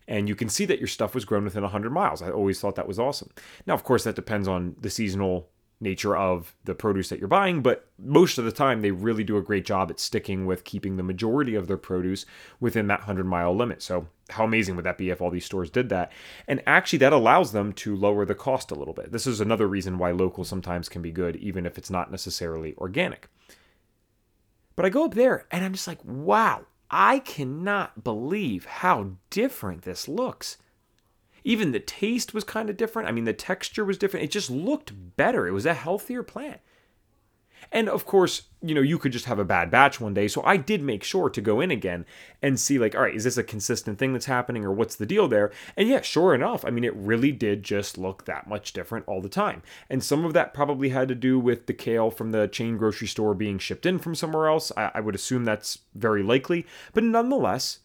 and 0.07 0.27
you 0.27 0.33
can 0.33 0.49
see 0.49 0.65
that 0.65 0.79
your 0.79 0.87
stuff 0.87 1.13
was 1.13 1.25
grown 1.25 1.43
within 1.43 1.61
100 1.61 1.91
miles. 1.91 2.23
I 2.23 2.31
always 2.31 2.59
thought 2.59 2.73
that 2.73 2.87
was 2.87 2.97
awesome. 2.97 3.29
Now, 3.67 3.75
of 3.75 3.83
course, 3.83 4.03
that 4.03 4.15
depends 4.15 4.47
on 4.47 4.75
the 4.81 4.89
seasonal 4.89 5.47
nature 5.81 6.15
of 6.15 6.55
the 6.65 6.75
produce 6.75 7.09
that 7.09 7.19
you're 7.19 7.27
buying, 7.27 7.61
but 7.61 7.87
most 7.97 8.37
of 8.37 8.45
the 8.45 8.51
time 8.51 8.81
they 8.81 8.91
really 8.91 9.23
do 9.23 9.37
a 9.37 9.41
great 9.41 9.65
job 9.65 9.89
at 9.89 9.99
sticking 9.99 10.45
with 10.45 10.63
keeping 10.63 10.97
the 10.97 11.03
majority 11.03 11.55
of 11.55 11.67
their 11.67 11.77
produce 11.77 12.25
within 12.59 12.87
that 12.87 13.01
100 13.01 13.25
mile 13.25 13.55
limit. 13.55 13.81
So, 13.81 14.07
how 14.29 14.43
amazing 14.43 14.75
would 14.75 14.85
that 14.85 14.97
be 14.97 15.09
if 15.09 15.21
all 15.21 15.31
these 15.31 15.45
stores 15.45 15.69
did 15.69 15.89
that? 15.89 16.11
And 16.47 16.61
actually, 16.67 16.99
that 16.99 17.13
allows 17.13 17.51
them 17.51 17.73
to 17.73 17.95
lower 17.95 18.25
the 18.25 18.35
cost 18.35 18.71
a 18.71 18.75
little 18.75 18.93
bit. 18.93 19.11
This 19.11 19.25
is 19.25 19.41
another 19.41 19.67
reason 19.67 19.97
why 19.97 20.11
local 20.11 20.43
sometimes 20.43 20.89
can 20.89 21.01
be 21.01 21.11
good, 21.11 21.35
even 21.37 21.65
if 21.65 21.77
it's 21.77 21.89
not 21.89 22.11
necessarily 22.11 22.75
organic. 22.77 23.29
But 24.75 24.85
I 24.85 24.89
go 24.89 25.05
up 25.05 25.13
there 25.13 25.45
and 25.51 25.65
I'm 25.65 25.73
just 25.73 25.87
like, 25.87 26.03
wow, 26.05 26.65
I 26.91 27.19
cannot 27.19 28.03
believe 28.03 28.65
how 28.65 29.11
different 29.29 29.81
this 29.83 30.07
looks. 30.07 30.57
Even 31.49 31.71
the 31.71 31.79
taste 31.79 32.31
was 32.31 32.43
kind 32.43 32.69
of 32.69 32.77
different. 32.77 33.09
I 33.09 33.11
mean, 33.11 33.23
the 33.23 33.33
texture 33.33 33.83
was 33.83 33.97
different. 33.97 34.23
It 34.23 34.29
just 34.29 34.51
looked 34.51 34.93
better. 35.17 35.47
It 35.47 35.51
was 35.51 35.65
a 35.65 35.73
healthier 35.73 36.21
plant. 36.21 36.59
And 37.71 37.89
of 37.89 38.05
course, 38.05 38.43
you 38.61 38.75
know, 38.75 38.81
you 38.81 38.99
could 38.99 39.11
just 39.11 39.25
have 39.25 39.39
a 39.39 39.43
bad 39.43 39.71
batch 39.71 39.99
one 39.99 40.13
day. 40.13 40.27
So 40.27 40.43
I 40.43 40.57
did 40.57 40.83
make 40.83 41.03
sure 41.03 41.27
to 41.27 41.41
go 41.41 41.59
in 41.59 41.71
again 41.71 42.05
and 42.39 42.59
see, 42.59 42.77
like, 42.77 42.93
all 42.93 43.01
right, 43.01 43.15
is 43.15 43.23
this 43.23 43.37
a 43.37 43.43
consistent 43.43 43.97
thing 43.97 44.13
that's 44.13 44.27
happening 44.27 44.63
or 44.63 44.71
what's 44.71 44.95
the 44.95 45.07
deal 45.07 45.27
there? 45.27 45.51
And 45.75 45.89
yeah, 45.89 46.01
sure 46.01 46.35
enough, 46.35 46.63
I 46.63 46.69
mean, 46.69 46.83
it 46.83 46.95
really 46.95 47.31
did 47.31 47.63
just 47.63 47.97
look 47.97 48.25
that 48.25 48.45
much 48.45 48.71
different 48.71 49.07
all 49.07 49.19
the 49.19 49.27
time. 49.27 49.63
And 49.89 50.03
some 50.03 50.25
of 50.25 50.33
that 50.33 50.53
probably 50.53 50.89
had 50.89 51.07
to 51.07 51.15
do 51.15 51.39
with 51.39 51.65
the 51.65 51.73
kale 51.73 52.11
from 52.11 52.29
the 52.29 52.47
chain 52.47 52.77
grocery 52.77 53.07
store 53.07 53.33
being 53.33 53.57
shipped 53.57 53.87
in 53.87 53.97
from 53.97 54.13
somewhere 54.13 54.47
else. 54.47 54.71
I, 54.77 54.91
I 54.93 54.99
would 54.99 55.15
assume 55.15 55.45
that's 55.45 55.79
very 55.95 56.21
likely. 56.21 56.67
But 56.93 57.05
nonetheless, 57.05 57.79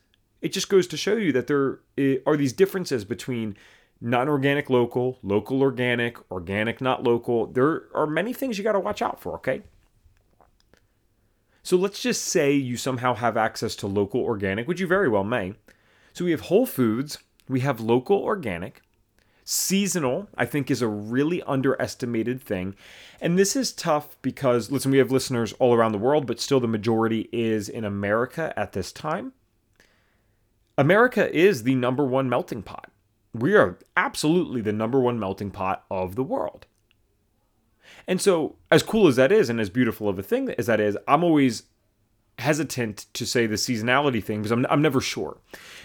it 0.44 0.52
just 0.52 0.68
goes 0.68 0.86
to 0.88 0.96
show 0.98 1.16
you 1.16 1.32
that 1.32 1.46
there 1.46 1.80
are 2.26 2.36
these 2.36 2.52
differences 2.52 3.06
between 3.06 3.56
non 3.98 4.28
organic 4.28 4.68
local, 4.68 5.18
local 5.22 5.62
organic, 5.62 6.18
organic 6.30 6.82
not 6.82 7.02
local. 7.02 7.46
There 7.46 7.84
are 7.94 8.06
many 8.06 8.34
things 8.34 8.58
you 8.58 8.62
got 8.62 8.72
to 8.72 8.80
watch 8.80 9.00
out 9.00 9.18
for, 9.18 9.36
okay? 9.36 9.62
So 11.62 11.78
let's 11.78 12.02
just 12.02 12.26
say 12.26 12.52
you 12.52 12.76
somehow 12.76 13.14
have 13.14 13.38
access 13.38 13.74
to 13.76 13.86
local 13.86 14.20
organic, 14.20 14.68
which 14.68 14.80
you 14.80 14.86
very 14.86 15.08
well 15.08 15.24
may. 15.24 15.54
So 16.12 16.26
we 16.26 16.32
have 16.32 16.42
Whole 16.42 16.66
Foods, 16.66 17.18
we 17.48 17.60
have 17.60 17.80
local 17.80 18.18
organic. 18.18 18.82
Seasonal, 19.46 20.28
I 20.36 20.44
think, 20.44 20.70
is 20.70 20.82
a 20.82 20.88
really 20.88 21.42
underestimated 21.44 22.42
thing. 22.42 22.76
And 23.18 23.38
this 23.38 23.56
is 23.56 23.72
tough 23.72 24.18
because, 24.20 24.70
listen, 24.70 24.90
we 24.90 24.98
have 24.98 25.10
listeners 25.10 25.54
all 25.54 25.72
around 25.72 25.92
the 25.92 25.98
world, 25.98 26.26
but 26.26 26.38
still 26.38 26.60
the 26.60 26.68
majority 26.68 27.30
is 27.32 27.70
in 27.70 27.84
America 27.84 28.52
at 28.58 28.72
this 28.72 28.92
time. 28.92 29.32
America 30.76 31.34
is 31.34 31.62
the 31.62 31.74
number 31.74 32.04
one 32.04 32.28
melting 32.28 32.62
pot. 32.62 32.90
We 33.32 33.54
are 33.54 33.78
absolutely 33.96 34.60
the 34.60 34.72
number 34.72 35.00
one 35.00 35.18
melting 35.18 35.50
pot 35.50 35.84
of 35.90 36.14
the 36.14 36.22
world. 36.22 36.66
And 38.06 38.20
so, 38.20 38.56
as 38.70 38.82
cool 38.82 39.06
as 39.06 39.16
that 39.16 39.32
is, 39.32 39.48
and 39.48 39.60
as 39.60 39.70
beautiful 39.70 40.08
of 40.08 40.18
a 40.18 40.22
thing 40.22 40.50
as 40.58 40.66
that 40.66 40.80
is, 40.80 40.96
I'm 41.06 41.24
always 41.24 41.64
hesitant 42.38 43.06
to 43.14 43.24
say 43.24 43.46
the 43.46 43.54
seasonality 43.54 44.22
thing 44.22 44.40
because 44.40 44.50
I'm, 44.50 44.66
I'm 44.68 44.82
never 44.82 45.00
sure. 45.00 45.38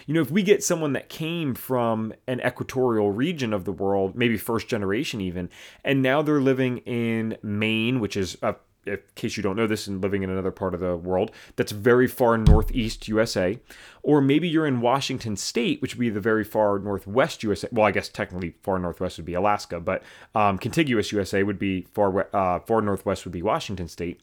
You 0.06 0.14
know, 0.14 0.20
if 0.20 0.30
we 0.30 0.42
get 0.42 0.64
someone 0.64 0.92
that 0.94 1.08
came 1.08 1.54
from 1.54 2.12
an 2.26 2.40
equatorial 2.40 3.12
region 3.12 3.52
of 3.52 3.64
the 3.64 3.72
world, 3.72 4.16
maybe 4.16 4.36
first 4.36 4.68
generation 4.68 5.20
even, 5.20 5.48
and 5.84 6.02
now 6.02 6.22
they're 6.22 6.40
living 6.40 6.78
in 6.78 7.36
Maine, 7.42 8.00
which 8.00 8.16
is 8.16 8.36
a 8.42 8.56
in 8.86 8.98
case 9.14 9.36
you 9.36 9.42
don't 9.42 9.56
know 9.56 9.66
this 9.66 9.86
and 9.86 10.02
living 10.02 10.22
in 10.22 10.30
another 10.30 10.50
part 10.50 10.74
of 10.74 10.80
the 10.80 10.96
world 10.96 11.30
that's 11.56 11.72
very 11.72 12.06
far 12.06 12.38
northeast 12.38 13.08
USA, 13.08 13.58
or 14.02 14.20
maybe 14.20 14.48
you're 14.48 14.66
in 14.66 14.80
Washington 14.80 15.36
State, 15.36 15.82
which 15.82 15.94
would 15.94 16.00
be 16.00 16.10
the 16.10 16.20
very 16.20 16.44
far 16.44 16.78
northwest 16.78 17.42
USA. 17.42 17.68
Well, 17.72 17.86
I 17.86 17.90
guess 17.90 18.08
technically 18.08 18.54
far 18.62 18.78
northwest 18.78 19.18
would 19.18 19.26
be 19.26 19.34
Alaska, 19.34 19.80
but 19.80 20.02
um, 20.34 20.58
contiguous 20.58 21.12
USA 21.12 21.42
would 21.42 21.58
be 21.58 21.86
far 21.92 22.28
uh, 22.34 22.60
far 22.60 22.80
northwest 22.80 23.24
would 23.24 23.32
be 23.32 23.42
Washington 23.42 23.88
State. 23.88 24.20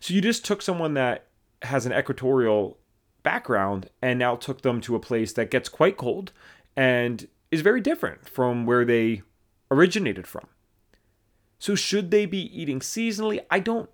So 0.00 0.14
you 0.14 0.20
just 0.20 0.44
took 0.44 0.62
someone 0.62 0.94
that 0.94 1.26
has 1.62 1.86
an 1.86 1.92
equatorial 1.92 2.78
background 3.22 3.90
and 4.00 4.18
now 4.18 4.36
took 4.36 4.62
them 4.62 4.80
to 4.80 4.94
a 4.94 5.00
place 5.00 5.32
that 5.32 5.50
gets 5.50 5.68
quite 5.68 5.96
cold 5.96 6.32
and 6.76 7.28
is 7.50 7.60
very 7.60 7.80
different 7.80 8.28
from 8.28 8.66
where 8.66 8.84
they 8.84 9.22
originated 9.70 10.26
from. 10.26 10.46
So 11.58 11.74
should 11.74 12.10
they 12.10 12.26
be 12.26 12.58
eating 12.58 12.80
seasonally? 12.80 13.40
I 13.50 13.60
don't 13.60 13.90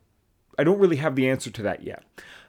I 0.58 0.64
don't 0.64 0.78
really 0.78 0.96
have 0.96 1.16
the 1.16 1.28
answer 1.28 1.50
to 1.50 1.62
that 1.62 1.82
yet 1.82 2.04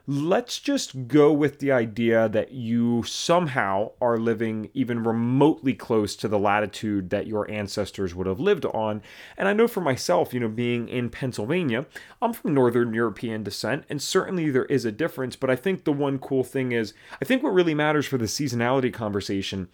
let's 0.05 0.59
just 0.59 1.07
go 1.07 1.31
with 1.31 1.59
the 1.59 1.71
idea 1.71 2.27
that 2.27 2.51
you 2.51 3.03
somehow 3.03 3.89
are 4.01 4.17
living 4.17 4.69
even 4.73 5.01
remotely 5.01 5.73
close 5.73 6.15
to 6.17 6.27
the 6.27 6.39
latitude 6.39 7.09
that 7.09 7.25
your 7.25 7.49
ancestors 7.49 8.13
would 8.13 8.27
have 8.27 8.39
lived 8.39 8.65
on. 8.65 9.01
And 9.37 9.47
I 9.47 9.53
know 9.53 9.67
for 9.67 9.79
myself, 9.79 10.33
you 10.33 10.41
know, 10.41 10.49
being 10.49 10.89
in 10.89 11.09
Pennsylvania, 11.09 11.85
I'm 12.21 12.33
from 12.33 12.53
Northern 12.53 12.93
European 12.93 13.43
descent, 13.43 13.85
and 13.89 14.01
certainly 14.01 14.49
there 14.49 14.65
is 14.65 14.83
a 14.83 14.91
difference. 14.91 15.37
But 15.37 15.49
I 15.49 15.55
think 15.55 15.85
the 15.85 15.93
one 15.93 16.19
cool 16.19 16.43
thing 16.43 16.73
is, 16.73 16.93
I 17.21 17.25
think 17.25 17.41
what 17.41 17.53
really 17.53 17.73
matters 17.73 18.05
for 18.05 18.17
the 18.17 18.25
seasonality 18.25 18.93
conversation 18.93 19.69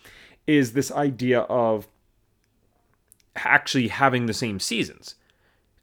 is 0.46 0.74
this 0.74 0.92
idea 0.92 1.42
of 1.42 1.88
actually 3.36 3.88
having 3.88 4.28
the 4.28 4.34
same 4.34 4.60
seasons. 4.60 5.16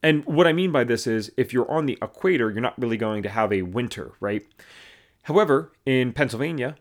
And 0.02 0.24
what 0.24 0.46
I 0.46 0.52
mean 0.52 0.72
by 0.72 0.84
this 0.84 1.06
is 1.06 1.32
if 1.36 1.52
you're 1.52 1.70
on 1.70 1.86
the 1.86 1.98
equator, 2.02 2.50
you're 2.50 2.60
not 2.60 2.78
really 2.80 2.96
going 2.96 3.22
to 3.22 3.28
have 3.28 3.52
a 3.52 3.62
winter, 3.62 4.12
right? 4.20 4.44
However, 5.22 5.72
in 5.84 6.12
Pennsylvania, 6.12 6.76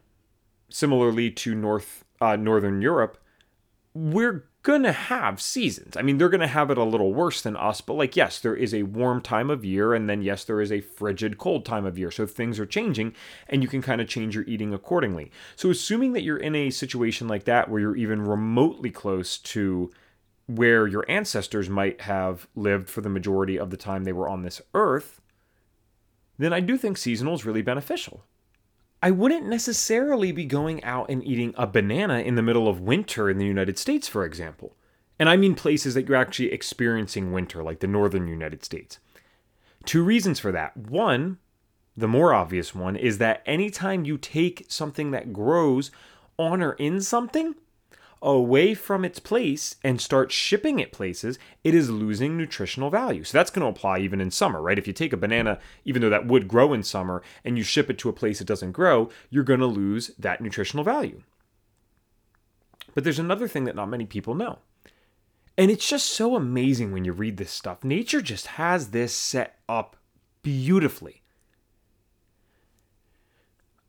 similarly 0.70 1.32
to 1.32 1.56
North 1.56 2.04
uh, 2.22 2.36
Northern 2.36 2.82
Europe, 2.82 3.18
we're 3.94 4.46
gonna 4.62 4.92
have 4.92 5.40
seasons. 5.40 5.96
I 5.96 6.02
mean, 6.02 6.18
they're 6.18 6.30
gonna 6.30 6.48
have 6.48 6.72
it 6.72 6.78
a 6.78 6.84
little 6.84 7.14
worse 7.14 7.42
than 7.42 7.56
us, 7.56 7.82
but 7.82 7.94
like, 7.94 8.16
yes, 8.16 8.40
there 8.40 8.56
is 8.56 8.74
a 8.74 8.84
warm 8.84 9.22
time 9.22 9.50
of 9.50 9.64
year, 9.64 9.94
and 9.94 10.10
then 10.10 10.22
yes, 10.22 10.44
there 10.44 10.60
is 10.60 10.72
a 10.72 10.82
frigid 10.82 11.38
cold 11.38 11.66
time 11.66 11.86
of 11.86 11.98
year. 11.98 12.12
So 12.12 12.26
things 12.26 12.60
are 12.60 12.66
changing, 12.66 13.14
and 13.48 13.62
you 13.62 13.70
can 13.70 13.82
kind 13.82 14.02
of 14.02 14.08
change 14.08 14.36
your 14.36 14.44
eating 14.46 14.74
accordingly. 14.74 15.32
So 15.56 15.70
assuming 15.70 16.14
that 16.14 16.24
you're 16.24 16.38
in 16.38 16.56
a 16.56 16.72
situation 16.72 17.28
like 17.28 17.46
that 17.46 17.70
where 17.70 17.80
you're 17.80 17.96
even 17.96 18.22
remotely 18.22 18.90
close 18.90 19.38
to 19.38 19.92
where 20.48 20.88
your 20.88 21.06
ancestors 21.10 21.70
might 21.70 22.02
have 22.02 22.48
lived 22.56 22.90
for 22.90 23.02
the 23.02 23.10
majority 23.10 23.58
of 23.58 23.72
the 23.72 23.78
time 23.78 24.04
they 24.04 24.14
were 24.14 24.30
on 24.30 24.44
this 24.44 24.62
earth, 24.74 25.22
then 26.38 26.54
I 26.54 26.60
do 26.60 26.78
think 26.78 26.98
seasonal 26.98 27.34
is 27.34 27.46
really 27.46 27.62
beneficial. 27.62 28.24
I 29.02 29.12
wouldn't 29.12 29.46
necessarily 29.46 30.32
be 30.32 30.46
going 30.46 30.84
out 30.84 31.10
and 31.10 31.24
eating 31.24 31.54
a 31.58 31.68
banana 31.68 32.20
in 32.20 32.36
the 32.36 32.42
middle 32.42 32.68
of 32.68 32.82
winter 32.82 33.30
in 33.30 33.38
the 33.38 33.46
United 33.46 33.78
States, 33.78 34.08
for 34.08 34.26
example. 34.26 34.76
And 35.20 35.30
I 35.30 35.38
mean 35.38 35.56
places 35.56 35.94
that 35.94 36.08
you're 36.08 36.18
actually 36.18 36.52
experiencing 36.52 37.32
winter, 37.32 37.64
like 37.64 37.80
the 37.80 37.88
northern 37.88 38.28
United 38.28 38.64
States. 38.66 39.00
Two 39.86 40.04
reasons 40.04 40.40
for 40.40 40.52
that. 40.52 40.76
One, 40.76 41.38
the 41.96 42.08
more 42.08 42.34
obvious 42.34 42.76
one, 42.76 42.96
is 42.96 43.18
that 43.20 43.44
anytime 43.46 44.06
you 44.06 44.18
take 44.18 44.66
something 44.68 45.12
that 45.12 45.32
grows 45.32 45.92
on 46.38 46.62
or 46.62 46.74
in 46.74 47.02
something, 47.02 47.56
away 48.26 48.74
from 48.74 49.06
its 49.06 49.20
place 49.20 49.76
and 49.84 50.02
start 50.02 50.32
shipping 50.32 50.80
it 50.80 50.92
places, 50.92 51.38
it 51.64 51.76
is 51.76 51.92
losing 51.92 52.36
nutritional 52.36 52.90
value. 52.90 53.24
So 53.24 53.38
that's 53.38 53.52
going 53.52 53.62
to 53.62 53.70
apply 53.70 54.00
even 54.00 54.20
in 54.20 54.32
summer, 54.32 54.62
right? 54.62 54.80
If 54.80 54.88
you 54.88 54.94
take 54.94 55.14
a 55.14 55.18
banana, 55.18 55.60
even 55.86 56.02
though 56.02 56.10
that 56.10 56.26
would 56.26 56.48
grow 56.48 56.74
in 56.74 56.82
summer, 56.82 57.22
and 57.44 57.56
you 57.56 57.64
ship 57.64 57.90
it 57.90 58.00
to 58.00 58.10
a 58.10 58.14
place 58.14 58.42
it 58.42 58.48
doesn't 58.48 58.72
grow, 58.72 59.10
you're 59.30 59.44
going 59.44 59.60
to 59.60 59.68
lose 59.68 60.10
that 60.18 60.42
nutritional 60.42 60.84
value. 60.84 61.22
But 62.96 63.04
there's 63.04 63.20
another 63.20 63.48
thing 63.48 63.66
that 63.66 63.76
not 63.76 63.90
many 63.90 64.06
people 64.06 64.34
know. 64.34 64.58
And 65.58 65.70
it's 65.70 65.88
just 65.88 66.08
so 66.08 66.36
amazing 66.36 66.92
when 66.92 67.06
you 67.06 67.14
read 67.14 67.38
this 67.38 67.52
stuff. 67.52 67.84
Nature 67.84 68.22
just 68.22 68.48
has 68.48 68.90
this 68.90 69.14
set 69.14 69.60
up 69.70 69.98
beautifully. 70.42 71.22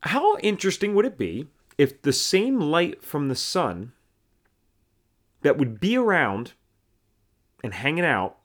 How 0.01 0.37
interesting 0.37 0.93
would 0.93 1.05
it 1.05 1.17
be 1.17 1.47
if 1.77 2.01
the 2.03 2.13
same 2.13 2.59
light 2.59 3.03
from 3.03 3.27
the 3.27 3.35
sun 3.35 3.93
that 5.47 5.57
would 5.57 5.79
be 5.79 5.97
around 5.97 6.51
and 7.63 7.73
hanging 7.73 8.03
out 8.03 8.35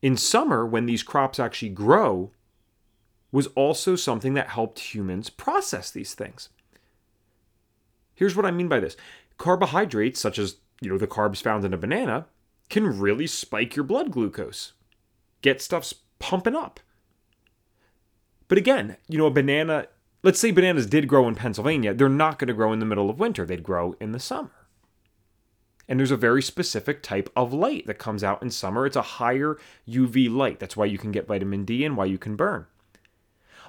in 0.00 0.16
summer 0.16 0.64
when 0.64 0.86
these 0.86 1.02
crops 1.02 1.38
actually 1.38 1.68
grow 1.68 2.30
was 3.30 3.48
also 3.48 3.96
something 3.96 4.32
that 4.32 4.48
helped 4.48 4.94
humans 4.94 5.28
process 5.28 5.90
these 5.90 6.14
things. 6.14 6.48
Here's 8.14 8.34
what 8.34 8.46
I 8.46 8.50
mean 8.50 8.66
by 8.66 8.80
this. 8.80 8.96
Carbohydrates 9.36 10.18
such 10.18 10.38
as, 10.38 10.56
you 10.80 10.88
know, 10.88 10.96
the 10.96 11.06
carbs 11.06 11.42
found 11.42 11.66
in 11.66 11.74
a 11.74 11.76
banana 11.76 12.24
can 12.70 12.98
really 12.98 13.26
spike 13.26 13.76
your 13.76 13.84
blood 13.84 14.10
glucose. 14.10 14.72
Get 15.42 15.60
stuff 15.60 15.92
pumping 16.18 16.56
up. 16.56 16.80
But 18.48 18.56
again, 18.56 18.96
you 19.06 19.18
know, 19.18 19.26
a 19.26 19.30
banana, 19.30 19.88
let's 20.22 20.40
say 20.40 20.50
bananas 20.50 20.86
did 20.86 21.08
grow 21.08 21.28
in 21.28 21.34
Pennsylvania, 21.34 21.92
they're 21.92 22.08
not 22.08 22.38
going 22.38 22.48
to 22.48 22.54
grow 22.54 22.72
in 22.72 22.78
the 22.78 22.86
middle 22.86 23.10
of 23.10 23.20
winter. 23.20 23.44
They'd 23.44 23.62
grow 23.62 23.96
in 24.00 24.12
the 24.12 24.18
summer. 24.18 24.61
And 25.92 26.00
there's 26.00 26.10
a 26.10 26.16
very 26.16 26.40
specific 26.40 27.02
type 27.02 27.28
of 27.36 27.52
light 27.52 27.86
that 27.86 27.98
comes 27.98 28.24
out 28.24 28.42
in 28.42 28.48
summer. 28.48 28.86
It's 28.86 28.96
a 28.96 29.02
higher 29.02 29.58
UV 29.86 30.34
light. 30.34 30.58
That's 30.58 30.74
why 30.74 30.86
you 30.86 30.96
can 30.96 31.12
get 31.12 31.26
vitamin 31.26 31.66
D 31.66 31.84
and 31.84 31.98
why 31.98 32.06
you 32.06 32.16
can 32.16 32.34
burn. 32.34 32.64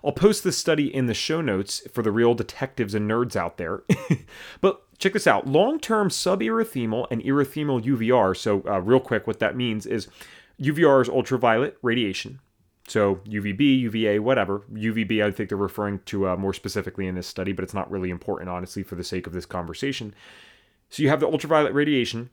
I'll 0.06 0.14
post 0.14 0.46
this 0.46 0.58
study 0.58 0.88
in 0.88 1.08
the 1.08 1.14
show 1.14 1.42
notes 1.42 1.86
for 1.92 2.02
the 2.02 2.14
real 2.14 2.34
detectives 2.34 2.96
and 2.96 3.12
nerds 3.12 3.36
out 3.36 3.58
there. 3.58 3.84
but 4.62 4.84
check 5.00 5.12
this 5.12 5.28
out 5.28 5.48
long 5.48 5.82
term 5.82 6.08
suberythema 6.08 7.08
and 7.12 7.22
erythemal 7.24 7.84
UVR. 7.84 8.38
So, 8.38 8.64
uh, 8.70 8.80
real 8.80 9.02
quick, 9.02 9.28
what 9.28 9.40
that 9.40 9.58
means 9.58 9.86
is 9.86 10.08
UVR 10.62 11.02
is 11.02 11.10
ultraviolet 11.10 11.78
radiation. 11.82 12.40
So, 12.88 13.16
UVB, 13.26 13.82
UVA, 13.82 14.20
whatever. 14.20 14.60
UVB, 14.72 15.22
I 15.22 15.30
think 15.32 15.50
they're 15.50 15.58
referring 15.58 16.00
to 16.06 16.30
uh, 16.30 16.38
more 16.38 16.54
specifically 16.54 17.06
in 17.06 17.16
this 17.16 17.28
study, 17.28 17.52
but 17.52 17.64
it's 17.64 17.74
not 17.74 17.92
really 17.92 18.12
important, 18.12 18.50
honestly, 18.50 18.82
for 18.82 18.96
the 18.96 19.04
sake 19.04 19.28
of 19.28 19.34
this 19.34 19.46
conversation. 19.46 20.16
So 20.94 21.02
you 21.02 21.10
have 21.10 21.22
the 21.22 21.26
ultraviolet 21.26 21.74
radiation. 21.74 22.30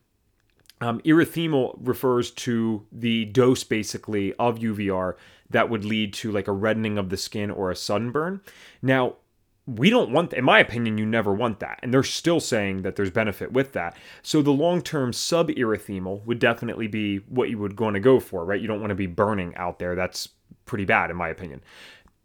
Um, 0.83 1.01
erythemal 1.01 1.79
refers 1.81 2.31
to 2.33 2.87
the 2.93 3.25
dose 3.25 3.65
basically 3.65 4.35
of 4.35 4.59
UVR 4.59 5.15
that 5.49 5.71
would 5.71 5.83
lead 5.83 6.13
to 6.15 6.31
like 6.31 6.47
a 6.47 6.53
reddening 6.53 6.99
of 6.99 7.09
the 7.09 7.17
skin 7.17 7.51
or 7.51 7.71
a 7.71 7.77
sunburn. 7.77 8.43
Now, 8.83 9.17
we 9.65 9.89
don't 9.89 10.11
want, 10.11 10.35
in 10.35 10.45
my 10.45 10.59
opinion, 10.59 10.99
you 10.99 11.07
never 11.07 11.33
want 11.33 11.61
that. 11.61 11.81
And 11.83 11.93
they're 11.93 12.03
still 12.03 12.39
saying 12.39 12.83
that 12.83 12.97
there's 12.97 13.11
benefit 13.11 13.51
with 13.51 13.73
that. 13.73 13.97
So 14.21 14.43
the 14.43 14.51
long 14.51 14.83
term 14.83 15.13
suberythemal 15.13 16.27
would 16.27 16.39
definitely 16.39 16.87
be 16.87 17.17
what 17.31 17.49
you 17.49 17.57
would 17.57 17.81
want 17.81 17.95
to 17.95 18.01
go 18.01 18.21
for, 18.21 18.45
right? 18.45 18.61
You 18.61 18.69
don't 18.69 18.81
want 18.81 18.91
to 18.91 18.95
be 18.95 19.07
burning 19.07 19.57
out 19.57 19.79
there. 19.79 19.95
That's 19.95 20.29
pretty 20.67 20.85
bad, 20.85 21.09
in 21.09 21.17
my 21.17 21.31
opinion. 21.31 21.63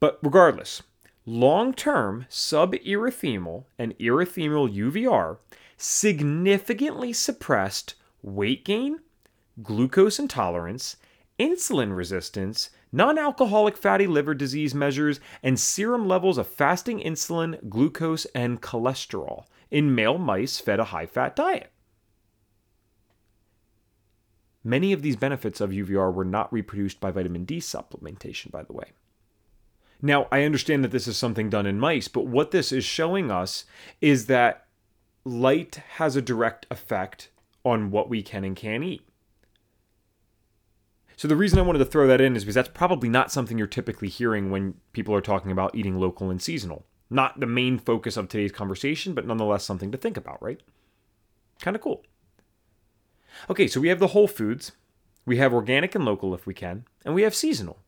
But 0.01 0.19
regardless, 0.21 0.83
long 1.25 1.73
term 1.73 2.25
suberythemal 2.29 3.63
and 3.79 3.97
erythemal 3.99 4.75
UVR 4.75 5.37
significantly 5.77 7.13
suppressed 7.13 7.95
weight 8.21 8.65
gain, 8.65 8.99
glucose 9.61 10.19
intolerance, 10.19 10.97
insulin 11.39 11.95
resistance, 11.95 12.69
non 12.91 13.17
alcoholic 13.17 13.77
fatty 13.77 14.07
liver 14.07 14.33
disease 14.33 14.73
measures, 14.73 15.19
and 15.43 15.59
serum 15.59 16.07
levels 16.07 16.37
of 16.37 16.47
fasting 16.47 16.99
insulin, 16.99 17.69
glucose, 17.69 18.25
and 18.33 18.61
cholesterol 18.61 19.45
in 19.71 19.93
male 19.93 20.17
mice 20.17 20.59
fed 20.59 20.79
a 20.79 20.85
high 20.85 21.05
fat 21.05 21.35
diet. 21.35 21.71
Many 24.63 24.93
of 24.93 25.03
these 25.03 25.15
benefits 25.15 25.61
of 25.61 25.69
UVR 25.69 26.11
were 26.11 26.25
not 26.25 26.51
reproduced 26.51 26.99
by 26.99 27.11
vitamin 27.11 27.45
D 27.45 27.59
supplementation, 27.59 28.49
by 28.49 28.63
the 28.63 28.73
way. 28.73 28.93
Now, 30.01 30.27
I 30.31 30.43
understand 30.43 30.83
that 30.83 30.91
this 30.91 31.07
is 31.07 31.17
something 31.17 31.49
done 31.49 31.65
in 31.65 31.79
mice, 31.79 32.07
but 32.07 32.25
what 32.25 32.51
this 32.51 32.71
is 32.71 32.83
showing 32.83 33.29
us 33.29 33.65
is 34.01 34.25
that 34.25 34.64
light 35.25 35.81
has 35.95 36.15
a 36.15 36.21
direct 36.21 36.67
effect 36.69 37.29
on 37.65 37.89
what 37.91 38.09
we 38.09 38.21
can 38.21 38.43
and 38.45 38.55
can't 38.55 38.83
eat. 38.83 39.01
So 41.17 41.27
the 41.27 41.35
reason 41.35 41.57
I 41.57 41.63
wanted 41.63 41.79
to 41.79 41.85
throw 41.85 42.07
that 42.07 42.21
in 42.21 42.35
is 42.35 42.43
because 42.43 42.55
that's 42.55 42.69
probably 42.69 43.09
not 43.09 43.31
something 43.31 43.57
you're 43.57 43.67
typically 43.67 44.09
hearing 44.09 44.51
when 44.51 44.75
people 44.93 45.15
are 45.15 45.21
talking 45.21 45.51
about 45.51 45.73
eating 45.73 45.97
local 45.97 46.29
and 46.29 46.41
seasonal. 46.41 46.85
Not 47.09 47.39
the 47.39 47.47
main 47.47 47.79
focus 47.79 48.17
of 48.17 48.27
today's 48.27 48.51
conversation, 48.51 49.13
but 49.13 49.25
nonetheless 49.25 49.63
something 49.63 49.91
to 49.91 49.97
think 49.97 50.17
about, 50.17 50.41
right? 50.43 50.61
Kind 51.59 51.75
of 51.75 51.81
cool. 51.81 52.03
Okay, 53.49 53.67
so 53.67 53.79
we 53.79 53.87
have 53.87 53.99
the 53.99 54.07
whole 54.07 54.27
foods, 54.27 54.73
we 55.25 55.37
have 55.37 55.53
organic 55.53 55.95
and 55.95 56.05
local 56.05 56.33
if 56.33 56.45
we 56.45 56.53
can, 56.53 56.85
and 57.03 57.15
we 57.15 57.23
have 57.23 57.35
seasonal. 57.35 57.79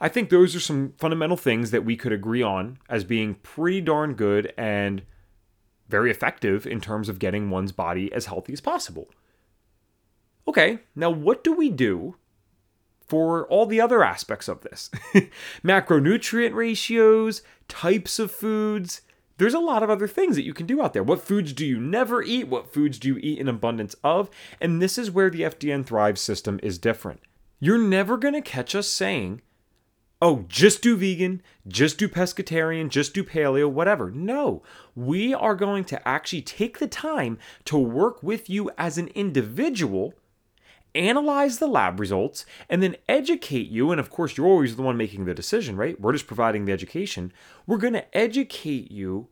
I 0.00 0.08
think 0.08 0.30
those 0.30 0.54
are 0.54 0.60
some 0.60 0.94
fundamental 0.96 1.36
things 1.36 1.72
that 1.72 1.84
we 1.84 1.96
could 1.96 2.12
agree 2.12 2.42
on 2.42 2.78
as 2.88 3.02
being 3.02 3.34
pretty 3.34 3.80
darn 3.80 4.14
good 4.14 4.52
and 4.56 5.02
very 5.88 6.10
effective 6.10 6.66
in 6.66 6.80
terms 6.80 7.08
of 7.08 7.18
getting 7.18 7.50
one's 7.50 7.72
body 7.72 8.12
as 8.12 8.26
healthy 8.26 8.52
as 8.52 8.60
possible. 8.60 9.08
Okay, 10.46 10.80
now 10.94 11.10
what 11.10 11.44
do 11.44 11.52
we 11.52 11.70
do 11.70 12.16
for 13.06 13.46
all 13.48 13.66
the 13.66 13.80
other 13.80 14.02
aspects 14.02 14.48
of 14.48 14.62
this? 14.62 14.90
Macronutrient 15.64 16.54
ratios, 16.54 17.42
types 17.68 18.18
of 18.18 18.30
foods. 18.30 19.02
There's 19.38 19.54
a 19.54 19.60
lot 19.60 19.82
of 19.82 19.90
other 19.90 20.08
things 20.08 20.36
that 20.36 20.44
you 20.44 20.54
can 20.54 20.66
do 20.66 20.82
out 20.82 20.94
there. 20.94 21.02
What 21.02 21.22
foods 21.22 21.52
do 21.52 21.64
you 21.64 21.78
never 21.78 22.22
eat? 22.22 22.48
What 22.48 22.72
foods 22.72 22.98
do 22.98 23.08
you 23.08 23.18
eat 23.18 23.38
in 23.38 23.48
abundance 23.48 23.94
of? 24.02 24.30
And 24.60 24.82
this 24.82 24.98
is 24.98 25.10
where 25.10 25.30
the 25.30 25.42
FDN 25.42 25.86
Thrive 25.86 26.18
system 26.18 26.58
is 26.62 26.78
different. 26.78 27.20
You're 27.60 27.78
never 27.78 28.16
going 28.16 28.34
to 28.34 28.40
catch 28.40 28.74
us 28.74 28.88
saying, 28.88 29.42
oh, 30.20 30.44
just 30.48 30.82
do 30.82 30.96
vegan, 30.96 31.42
just 31.66 31.98
do 31.98 32.08
pescatarian, 32.08 32.88
just 32.88 33.14
do 33.14 33.22
paleo, 33.22 33.70
whatever. 33.70 34.10
No, 34.10 34.62
we 34.94 35.32
are 35.32 35.54
going 35.54 35.84
to 35.84 36.08
actually 36.08 36.42
take 36.42 36.78
the 36.78 36.88
time 36.88 37.38
to 37.66 37.78
work 37.78 38.22
with 38.22 38.50
you 38.50 38.70
as 38.76 38.98
an 38.98 39.08
individual, 39.08 40.14
analyze 40.94 41.58
the 41.58 41.68
lab 41.68 42.00
results, 42.00 42.44
and 42.68 42.82
then 42.82 42.96
educate 43.08 43.68
you. 43.68 43.92
And 43.92 44.00
of 44.00 44.10
course, 44.10 44.36
you're 44.36 44.46
always 44.46 44.76
the 44.76 44.82
one 44.82 44.96
making 44.96 45.24
the 45.24 45.34
decision, 45.34 45.76
right? 45.76 46.00
We're 46.00 46.12
just 46.12 46.26
providing 46.26 46.64
the 46.64 46.72
education. 46.72 47.32
We're 47.66 47.78
going 47.78 47.92
to 47.92 48.16
educate 48.16 48.90
you 48.90 49.28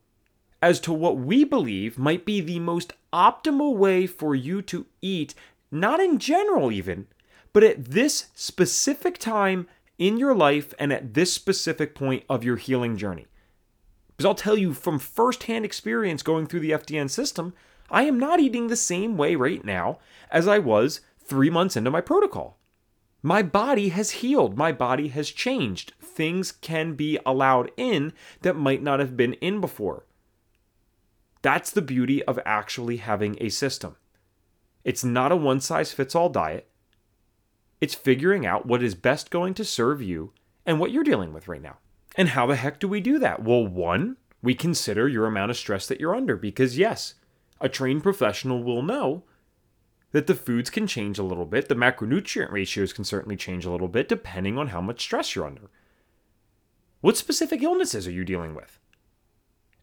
as 0.62 0.78
to 0.80 0.92
what 0.92 1.18
we 1.18 1.44
believe 1.44 1.98
might 1.98 2.24
be 2.24 2.40
the 2.40 2.60
most 2.60 2.92
optimal 3.12 3.76
way 3.76 4.06
for 4.06 4.34
you 4.34 4.62
to 4.62 4.86
eat, 5.02 5.34
not 5.70 6.00
in 6.00 6.18
general, 6.18 6.70
even, 6.70 7.08
but 7.52 7.64
at 7.64 7.86
this 7.86 8.26
specific 8.34 9.18
time 9.18 9.66
in 9.98 10.16
your 10.18 10.34
life 10.34 10.74
and 10.78 10.92
at 10.92 11.14
this 11.14 11.32
specific 11.32 11.94
point 11.94 12.24
of 12.28 12.44
your 12.44 12.56
healing 12.56 12.96
journey. 12.96 13.26
Because 14.08 14.26
I'll 14.26 14.34
tell 14.34 14.56
you 14.56 14.72
from 14.72 14.98
firsthand 14.98 15.64
experience 15.64 16.22
going 16.22 16.46
through 16.46 16.60
the 16.60 16.70
FDN 16.70 17.10
system, 17.10 17.54
I 17.90 18.02
am 18.04 18.18
not 18.18 18.40
eating 18.40 18.66
the 18.66 18.76
same 18.76 19.16
way 19.16 19.36
right 19.36 19.64
now 19.64 19.98
as 20.30 20.48
I 20.48 20.58
was 20.58 21.00
three 21.18 21.50
months 21.50 21.76
into 21.76 21.90
my 21.90 22.00
protocol. 22.00 22.58
My 23.22 23.42
body 23.42 23.88
has 23.88 24.22
healed. 24.22 24.56
My 24.56 24.72
body 24.72 25.08
has 25.08 25.30
changed. 25.30 25.94
Things 26.00 26.52
can 26.52 26.94
be 26.94 27.18
allowed 27.26 27.70
in 27.76 28.12
that 28.42 28.56
might 28.56 28.82
not 28.82 29.00
have 29.00 29.16
been 29.16 29.34
in 29.34 29.60
before. 29.60 30.06
That's 31.42 31.70
the 31.70 31.82
beauty 31.82 32.22
of 32.24 32.38
actually 32.44 32.98
having 32.98 33.36
a 33.40 33.48
system. 33.48 33.96
It's 34.84 35.04
not 35.04 35.32
a 35.32 35.36
one 35.36 35.60
size 35.60 35.92
fits 35.92 36.14
all 36.14 36.28
diet. 36.28 36.68
It's 37.80 37.94
figuring 37.94 38.46
out 38.46 38.66
what 38.66 38.82
is 38.82 38.94
best 38.94 39.30
going 39.30 39.54
to 39.54 39.64
serve 39.64 40.00
you 40.00 40.32
and 40.64 40.80
what 40.80 40.90
you're 40.90 41.04
dealing 41.04 41.32
with 41.32 41.48
right 41.48 41.62
now. 41.62 41.78
And 42.16 42.30
how 42.30 42.46
the 42.46 42.56
heck 42.56 42.80
do 42.80 42.88
we 42.88 43.00
do 43.00 43.18
that? 43.18 43.42
Well, 43.42 43.66
one, 43.66 44.16
we 44.42 44.54
consider 44.54 45.08
your 45.08 45.26
amount 45.26 45.50
of 45.50 45.56
stress 45.56 45.86
that 45.86 46.00
you're 46.00 46.14
under 46.14 46.36
because, 46.36 46.78
yes, 46.78 47.14
a 47.60 47.68
trained 47.68 48.02
professional 48.02 48.62
will 48.62 48.82
know 48.82 49.24
that 50.12 50.26
the 50.26 50.34
foods 50.34 50.70
can 50.70 50.86
change 50.86 51.18
a 51.18 51.22
little 51.22 51.44
bit. 51.44 51.68
The 51.68 51.74
macronutrient 51.74 52.50
ratios 52.50 52.92
can 52.92 53.04
certainly 53.04 53.36
change 53.36 53.66
a 53.66 53.70
little 53.70 53.88
bit 53.88 54.08
depending 54.08 54.56
on 54.56 54.68
how 54.68 54.80
much 54.80 55.02
stress 55.02 55.34
you're 55.34 55.46
under. 55.46 55.70
What 57.02 57.16
specific 57.16 57.62
illnesses 57.62 58.06
are 58.06 58.12
you 58.12 58.24
dealing 58.24 58.54
with? 58.54 58.78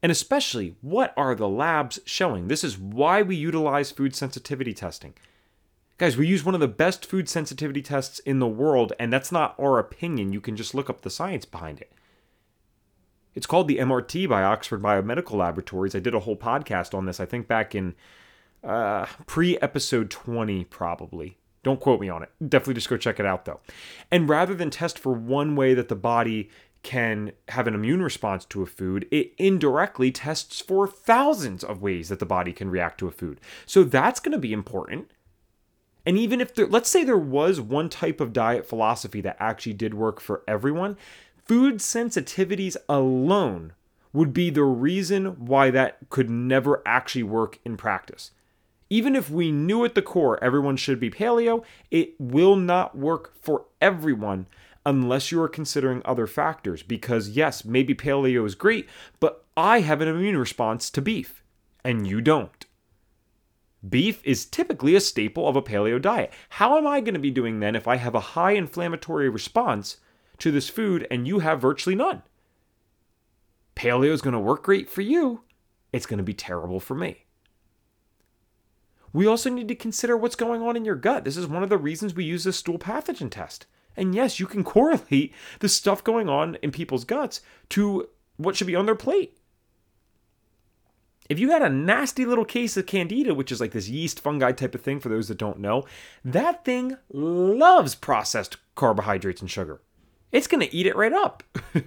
And 0.02 0.12
especially, 0.12 0.76
what 0.82 1.14
are 1.16 1.36
the 1.36 1.48
labs 1.48 2.00
showing? 2.06 2.48
This 2.48 2.64
is 2.64 2.78
why 2.78 3.22
we 3.22 3.36
utilize 3.36 3.92
food 3.92 4.16
sensitivity 4.16 4.74
testing. 4.74 5.14
Guys, 6.00 6.18
we 6.18 6.28
use 6.28 6.44
one 6.44 6.56
of 6.56 6.62
the 6.62 6.68
best 6.68 7.06
food 7.06 7.30
sensitivity 7.30 7.82
tests 7.82 8.18
in 8.20 8.40
the 8.40 8.48
world, 8.48 8.94
and 9.00 9.14
that's 9.14 9.32
not 9.32 9.56
our 9.60 9.78
opinion. 9.78 10.34
You 10.34 10.42
can 10.42 10.56
just 10.56 10.74
look 10.74 10.90
up 10.90 11.02
the 11.02 11.10
science 11.12 11.46
behind 11.46 11.80
it. 11.80 11.92
It's 13.36 13.46
called 13.46 13.68
the 13.68 13.78
MRT 13.78 14.28
by 14.28 14.44
Oxford 14.44 14.82
Biomedical 14.82 15.34
Laboratories. 15.34 15.96
I 15.96 16.00
did 16.00 16.16
a 16.16 16.22
whole 16.22 16.36
podcast 16.36 16.96
on 16.96 17.06
this, 17.06 17.20
I 17.20 17.26
think 17.26 17.48
back 17.48 17.76
in 17.76 17.94
uh, 18.64 19.06
pre 19.28 19.58
episode 19.60 20.10
20, 20.10 20.66
probably. 20.66 21.38
Don't 21.62 21.80
quote 21.80 22.02
me 22.02 22.10
on 22.10 22.24
it. 22.24 22.30
Definitely 22.42 22.76
just 22.76 22.90
go 22.90 22.98
check 22.98 23.20
it 23.20 23.26
out, 23.26 23.46
though. 23.46 23.60
And 24.12 24.28
rather 24.28 24.56
than 24.56 24.72
test 24.72 24.98
for 24.98 25.14
one 25.14 25.56
way 25.56 25.76
that 25.76 25.90
the 25.90 25.96
body 25.96 26.50
can 26.82 27.32
have 27.50 27.68
an 27.68 27.76
immune 27.76 28.02
response 28.02 28.46
to 28.46 28.64
a 28.64 28.66
food, 28.66 29.08
it 29.12 29.34
indirectly 29.38 30.12
tests 30.12 30.60
for 30.60 30.88
thousands 30.88 31.64
of 31.64 31.82
ways 31.82 32.10
that 32.10 32.20
the 32.20 32.26
body 32.26 32.52
can 32.52 32.70
react 32.70 32.98
to 33.00 33.08
a 33.08 33.12
food. 33.12 33.40
So 33.66 33.84
that's 33.84 34.20
going 34.20 34.34
to 34.34 34.40
be 34.40 34.52
important 34.52 35.10
and 36.06 36.18
even 36.18 36.42
if 36.42 36.54
there, 36.54 36.68
let's 36.68 36.90
say 36.90 37.04
there 37.04 37.18
was 37.18 37.62
one 37.62 37.90
type 37.90 38.20
of 38.20 38.34
diet 38.34 38.66
philosophy 38.66 39.22
that 39.22 39.38
actually 39.40 39.74
did 39.74 39.94
work 39.94 40.20
for 40.20 40.44
everyone, 40.48 40.98
food 41.46 41.78
sensitivities 41.78 42.76
alone 42.90 43.74
would 44.12 44.34
be 44.34 44.50
the 44.50 44.64
reason 44.64 45.26
why 45.46 45.72
that 45.72 45.98
could 46.10 46.30
never 46.30 46.82
actually 46.86 47.24
work 47.24 47.58
in 47.66 47.78
practice. 47.78 48.32
Even 48.90 49.16
if 49.16 49.30
we 49.30 49.52
knew 49.52 49.84
at 49.86 49.96
the 49.96 50.02
core 50.02 50.42
everyone 50.44 50.78
should 50.78 51.00
be 51.00 51.10
paleo, 51.10 51.64
it 51.90 52.14
will 52.20 52.56
not 52.56 52.96
work 52.96 53.34
for 53.42 53.66
everyone 53.82 54.46
unless 54.86 55.32
you 55.32 55.42
are 55.42 55.50
considering 55.50 56.02
other 56.06 56.28
factors. 56.28 56.84
Because, 56.84 57.30
yes, 57.30 57.66
maybe 57.66 57.96
paleo 57.96 58.46
is 58.46 58.54
great, 58.54 58.88
but 59.20 59.46
I 59.58 59.80
have 59.80 60.02
an 60.02 60.08
immune 60.08 60.38
response 60.38 60.90
to 60.92 61.02
beef, 61.02 61.42
and 61.84 62.06
you 62.06 62.22
don't. 62.22 62.66
Beef 63.88 64.22
is 64.24 64.46
typically 64.46 64.96
a 64.96 65.02
staple 65.02 65.48
of 65.48 65.56
a 65.56 65.62
paleo 65.62 66.02
diet. 66.02 66.32
How 66.50 66.78
am 66.78 66.88
I 66.88 67.02
going 67.02 67.16
to 67.16 67.20
be 67.20 67.32
doing 67.32 67.60
then 67.60 67.76
if 67.76 67.88
I 67.88 67.98
have 67.98 68.16
a 68.16 68.20
high 68.20 68.52
inflammatory 68.52 69.28
response 69.28 69.98
to 70.38 70.52
this 70.52 70.70
food 70.70 71.06
and 71.12 71.28
you 71.28 71.40
have 71.40 71.62
virtually 71.62 71.96
none? 71.96 72.24
Paleo 73.76 74.12
is 74.12 74.22
going 74.22 74.34
to 74.34 74.40
work 74.40 74.64
great 74.64 74.90
for 74.90 75.02
you, 75.02 75.42
it's 75.92 76.06
going 76.06 76.18
to 76.18 76.24
be 76.24 76.34
terrible 76.34 76.80
for 76.80 76.96
me. 76.96 77.26
We 79.12 79.28
also 79.28 79.50
need 79.50 79.68
to 79.68 79.76
consider 79.76 80.16
what's 80.16 80.36
going 80.36 80.62
on 80.62 80.76
in 80.76 80.86
your 80.86 80.96
gut. 80.96 81.24
This 81.26 81.38
is 81.38 81.46
one 81.46 81.62
of 81.62 81.70
the 81.70 81.78
reasons 81.78 82.16
we 82.16 82.24
use 82.24 82.46
this 82.46 82.58
stool 82.58 82.80
pathogen 82.80 83.30
test. 83.30 83.68
And 83.96 84.16
yes, 84.16 84.40
you 84.40 84.48
can 84.48 84.64
correlate 84.64 85.34
the 85.60 85.70
stuff 85.70 86.04
going 86.04 86.30
on 86.30 86.56
in 86.62 86.72
people's 86.72 87.06
guts 87.06 87.42
to 87.70 88.10
what 88.38 88.56
should 88.56 88.68
be 88.68 88.76
on 88.76 88.86
their 88.86 88.96
plate 88.96 89.38
if 91.30 91.40
you 91.40 91.52
had 91.52 91.62
a 91.62 91.70
nasty 91.70 92.26
little 92.26 92.46
case 92.46 92.76
of 92.78 92.86
candida, 92.86 93.34
which 93.34 93.52
is 93.52 93.62
like 93.62 93.72
this 93.72 93.90
yeast 93.90 94.20
fungi 94.20 94.52
type 94.52 94.76
of 94.76 94.82
thing 94.82 95.00
for 95.00 95.10
those 95.10 95.28
that 95.30 95.38
don't 95.38 95.60
know, 95.60 95.86
that 96.24 96.66
thing 96.66 96.98
loves 97.12 97.96
processed 97.96 98.58
carbohydrates 98.76 99.42
and 99.42 99.50
sugar. 99.50 99.82
It's 100.32 100.48
going 100.48 100.62
to 100.62 100.76
eat 100.76 100.88
it 100.88 100.96
right 100.96 101.14
up. 101.14 101.44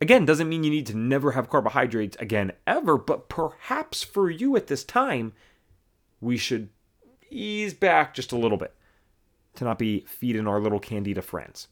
again, 0.00 0.24
doesn't 0.24 0.48
mean 0.48 0.64
you 0.64 0.70
need 0.70 0.86
to 0.86 0.96
never 0.96 1.32
have 1.32 1.50
carbohydrates 1.50 2.16
again 2.18 2.52
ever, 2.66 2.96
but 2.96 3.28
perhaps 3.28 4.02
for 4.02 4.30
you 4.30 4.56
at 4.56 4.68
this 4.68 4.84
time, 4.84 5.32
we 6.20 6.36
should 6.36 6.70
ease 7.30 7.74
back 7.74 8.14
just 8.14 8.32
a 8.32 8.38
little 8.38 8.58
bit 8.58 8.74
to 9.56 9.64
not 9.64 9.78
be 9.78 10.00
feeding 10.06 10.46
our 10.46 10.60
little 10.60 10.80
candida 10.80 11.22
friends. 11.22 11.68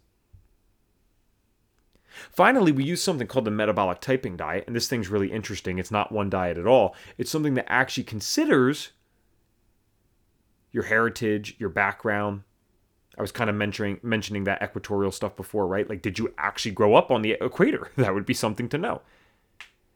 Finally, 2.31 2.73
we 2.73 2.85
use 2.85 3.03
something 3.03 3.27
called 3.27 3.45
the 3.45 3.51
metabolic 3.51 4.01
typing 4.01 4.37
diet, 4.37 4.65
and 4.67 4.77
this 4.77 4.89
thing's 4.89 5.09
really 5.09 5.33
interesting. 5.33 5.79
It's 5.79 5.91
not 5.91 6.13
one 6.13 6.31
diet 6.31 6.59
at 6.59 6.67
all, 6.67 6.95
it's 7.19 7.31
something 7.31 7.55
that 7.55 7.71
actually 7.71 8.05
considers 8.05 8.93
your 10.71 10.85
heritage, 10.85 11.57
your 11.59 11.69
background. 11.69 12.43
I 13.19 13.21
was 13.21 13.33
kind 13.33 13.51
of 13.51 13.57
mentioning 13.57 14.01
mentioning 14.03 14.45
that 14.45 14.63
equatorial 14.63 15.13
stuff 15.13 15.37
before, 15.37 15.67
right? 15.67 15.89
Like, 15.89 16.03
did 16.03 16.19
you 16.19 16.33
actually 16.39 16.73
grow 16.73 16.95
up 16.95 17.11
on 17.11 17.23
the 17.23 17.33
equator? 17.41 17.91
That 17.97 18.15
would 18.15 18.27
be 18.27 18.35
something 18.35 18.69
to 18.71 18.79
know. 18.79 19.03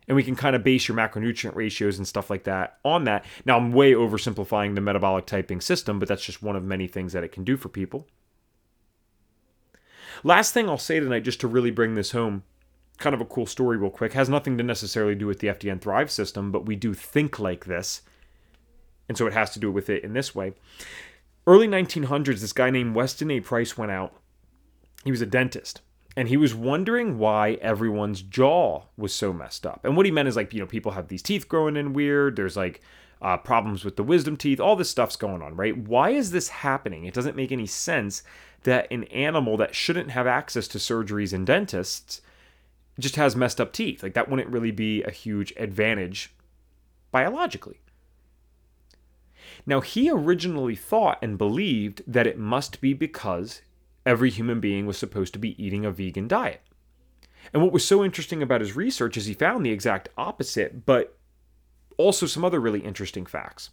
And 0.08 0.14
we 0.14 0.22
can 0.22 0.36
kind 0.36 0.54
of 0.54 0.62
base 0.62 0.86
your 0.86 0.96
macronutrient 0.96 1.56
ratios 1.56 1.98
and 1.98 2.06
stuff 2.06 2.30
like 2.30 2.44
that 2.44 2.78
on 2.84 3.04
that. 3.04 3.24
Now, 3.44 3.56
I'm 3.56 3.72
way 3.72 3.92
oversimplifying 3.92 4.74
the 4.74 4.80
metabolic 4.80 5.26
typing 5.26 5.60
system, 5.60 5.98
but 5.98 6.08
that's 6.08 6.24
just 6.24 6.42
one 6.42 6.54
of 6.54 6.62
many 6.62 6.86
things 6.86 7.12
that 7.12 7.24
it 7.24 7.32
can 7.32 7.42
do 7.42 7.56
for 7.56 7.68
people. 7.68 8.06
Last 10.24 10.52
thing 10.52 10.68
I'll 10.68 10.78
say 10.78 11.00
tonight, 11.00 11.24
just 11.24 11.40
to 11.40 11.48
really 11.48 11.70
bring 11.70 11.94
this 11.94 12.12
home, 12.12 12.42
kind 12.98 13.14
of 13.14 13.20
a 13.20 13.26
cool 13.26 13.46
story, 13.46 13.76
real 13.76 13.90
quick, 13.90 14.14
has 14.14 14.28
nothing 14.28 14.56
to 14.58 14.64
necessarily 14.64 15.14
do 15.14 15.26
with 15.26 15.40
the 15.40 15.48
FDN 15.48 15.80
Thrive 15.80 16.10
system, 16.10 16.50
but 16.50 16.66
we 16.66 16.76
do 16.76 16.94
think 16.94 17.38
like 17.38 17.66
this. 17.66 18.02
And 19.08 19.16
so 19.16 19.26
it 19.26 19.32
has 19.34 19.50
to 19.50 19.60
do 19.60 19.70
with 19.70 19.88
it 19.90 20.02
in 20.02 20.14
this 20.14 20.34
way. 20.34 20.54
Early 21.46 21.68
1900s, 21.68 22.40
this 22.40 22.52
guy 22.52 22.70
named 22.70 22.94
Weston 22.94 23.30
A. 23.30 23.40
Price 23.40 23.78
went 23.78 23.92
out. 23.92 24.14
He 25.04 25.10
was 25.10 25.22
a 25.22 25.26
dentist. 25.26 25.82
and 26.16 26.28
he 26.28 26.36
was 26.36 26.54
wondering 26.54 27.18
why 27.18 27.52
everyone's 27.60 28.22
jaw 28.22 28.82
was 28.96 29.14
so 29.14 29.32
messed 29.32 29.66
up. 29.66 29.84
And 29.84 29.96
what 29.96 30.06
he 30.06 30.12
meant 30.12 30.28
is 30.28 30.36
like, 30.36 30.54
you 30.54 30.60
know, 30.60 30.66
people 30.66 30.92
have 30.92 31.08
these 31.08 31.22
teeth 31.22 31.46
growing 31.46 31.76
in 31.76 31.92
weird. 31.92 32.36
There's 32.36 32.56
like 32.56 32.80
uh, 33.20 33.36
problems 33.36 33.84
with 33.84 33.96
the 33.96 34.02
wisdom 34.02 34.36
teeth. 34.36 34.58
All 34.58 34.76
this 34.76 34.88
stuff's 34.90 35.16
going 35.16 35.42
on, 35.42 35.54
right? 35.54 35.76
Why 35.76 36.10
is 36.10 36.30
this 36.30 36.48
happening? 36.48 37.04
It 37.04 37.12
doesn't 37.14 37.36
make 37.36 37.52
any 37.52 37.66
sense 37.66 38.22
that 38.66 38.90
an 38.90 39.04
animal 39.04 39.56
that 39.56 39.76
shouldn't 39.76 40.10
have 40.10 40.26
access 40.26 40.66
to 40.66 40.78
surgeries 40.78 41.32
and 41.32 41.46
dentists 41.46 42.20
just 42.98 43.14
has 43.14 43.36
messed 43.36 43.60
up 43.60 43.72
teeth. 43.72 44.02
Like 44.02 44.14
that 44.14 44.28
wouldn't 44.28 44.50
really 44.50 44.72
be 44.72 45.04
a 45.04 45.10
huge 45.12 45.52
advantage 45.56 46.34
biologically. 47.12 47.78
Now, 49.64 49.80
he 49.80 50.10
originally 50.10 50.74
thought 50.74 51.18
and 51.22 51.38
believed 51.38 52.02
that 52.08 52.26
it 52.26 52.38
must 52.38 52.80
be 52.80 52.92
because 52.92 53.62
every 54.04 54.30
human 54.30 54.58
being 54.58 54.84
was 54.84 54.98
supposed 54.98 55.32
to 55.34 55.38
be 55.38 55.62
eating 55.64 55.84
a 55.84 55.92
vegan 55.92 56.26
diet. 56.26 56.62
And 57.54 57.62
what 57.62 57.72
was 57.72 57.84
so 57.84 58.04
interesting 58.04 58.42
about 58.42 58.60
his 58.60 58.74
research 58.74 59.16
is 59.16 59.26
he 59.26 59.34
found 59.34 59.64
the 59.64 59.70
exact 59.70 60.08
opposite, 60.18 60.84
but 60.84 61.16
also 61.96 62.26
some 62.26 62.44
other 62.44 62.60
really 62.60 62.80
interesting 62.80 63.26
facts 63.26 63.70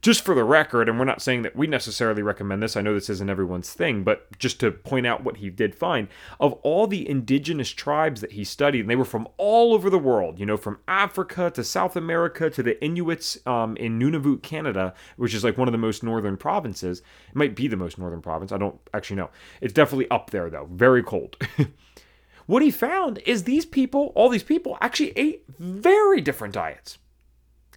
just 0.00 0.24
for 0.24 0.34
the 0.34 0.44
record, 0.44 0.88
and 0.88 0.98
we're 0.98 1.04
not 1.04 1.20
saying 1.20 1.42
that 1.42 1.56
we 1.56 1.66
necessarily 1.66 2.22
recommend 2.22 2.62
this, 2.62 2.76
I 2.76 2.82
know 2.82 2.94
this 2.94 3.10
isn't 3.10 3.28
everyone's 3.28 3.72
thing, 3.72 4.04
but 4.04 4.38
just 4.38 4.60
to 4.60 4.70
point 4.70 5.06
out 5.06 5.24
what 5.24 5.38
he 5.38 5.50
did 5.50 5.74
find, 5.74 6.06
of 6.38 6.52
all 6.62 6.86
the 6.86 7.08
indigenous 7.08 7.70
tribes 7.70 8.20
that 8.20 8.32
he 8.32 8.44
studied, 8.44 8.80
and 8.80 8.90
they 8.90 8.96
were 8.96 9.04
from 9.04 9.26
all 9.38 9.74
over 9.74 9.90
the 9.90 9.98
world, 9.98 10.38
you 10.38 10.46
know, 10.46 10.56
from 10.56 10.78
Africa 10.86 11.50
to 11.50 11.64
South 11.64 11.96
America 11.96 12.48
to 12.48 12.62
the 12.62 12.82
Inuits 12.82 13.44
um, 13.44 13.76
in 13.76 13.98
Nunavut, 13.98 14.42
Canada, 14.42 14.94
which 15.16 15.34
is 15.34 15.42
like 15.42 15.58
one 15.58 15.66
of 15.66 15.72
the 15.72 15.78
most 15.78 16.04
northern 16.04 16.36
provinces. 16.36 17.00
It 17.28 17.36
might 17.36 17.56
be 17.56 17.66
the 17.66 17.76
most 17.76 17.98
northern 17.98 18.22
province. 18.22 18.52
I 18.52 18.58
don't 18.58 18.78
actually 18.94 19.16
know. 19.16 19.30
It's 19.60 19.72
definitely 19.72 20.08
up 20.10 20.30
there, 20.30 20.48
though, 20.48 20.68
very 20.70 21.02
cold. 21.02 21.36
what 22.46 22.62
he 22.62 22.70
found 22.70 23.18
is 23.26 23.42
these 23.42 23.66
people, 23.66 24.12
all 24.14 24.28
these 24.28 24.44
people, 24.44 24.78
actually 24.80 25.12
ate 25.16 25.42
very 25.58 26.20
different 26.20 26.54
diets. 26.54 26.98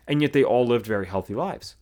And 0.07 0.21
yet 0.21 0.33
they 0.33 0.43
all 0.43 0.67
lived 0.67 0.85
very 0.85 1.07
healthy 1.07 1.33
lives 1.33 1.77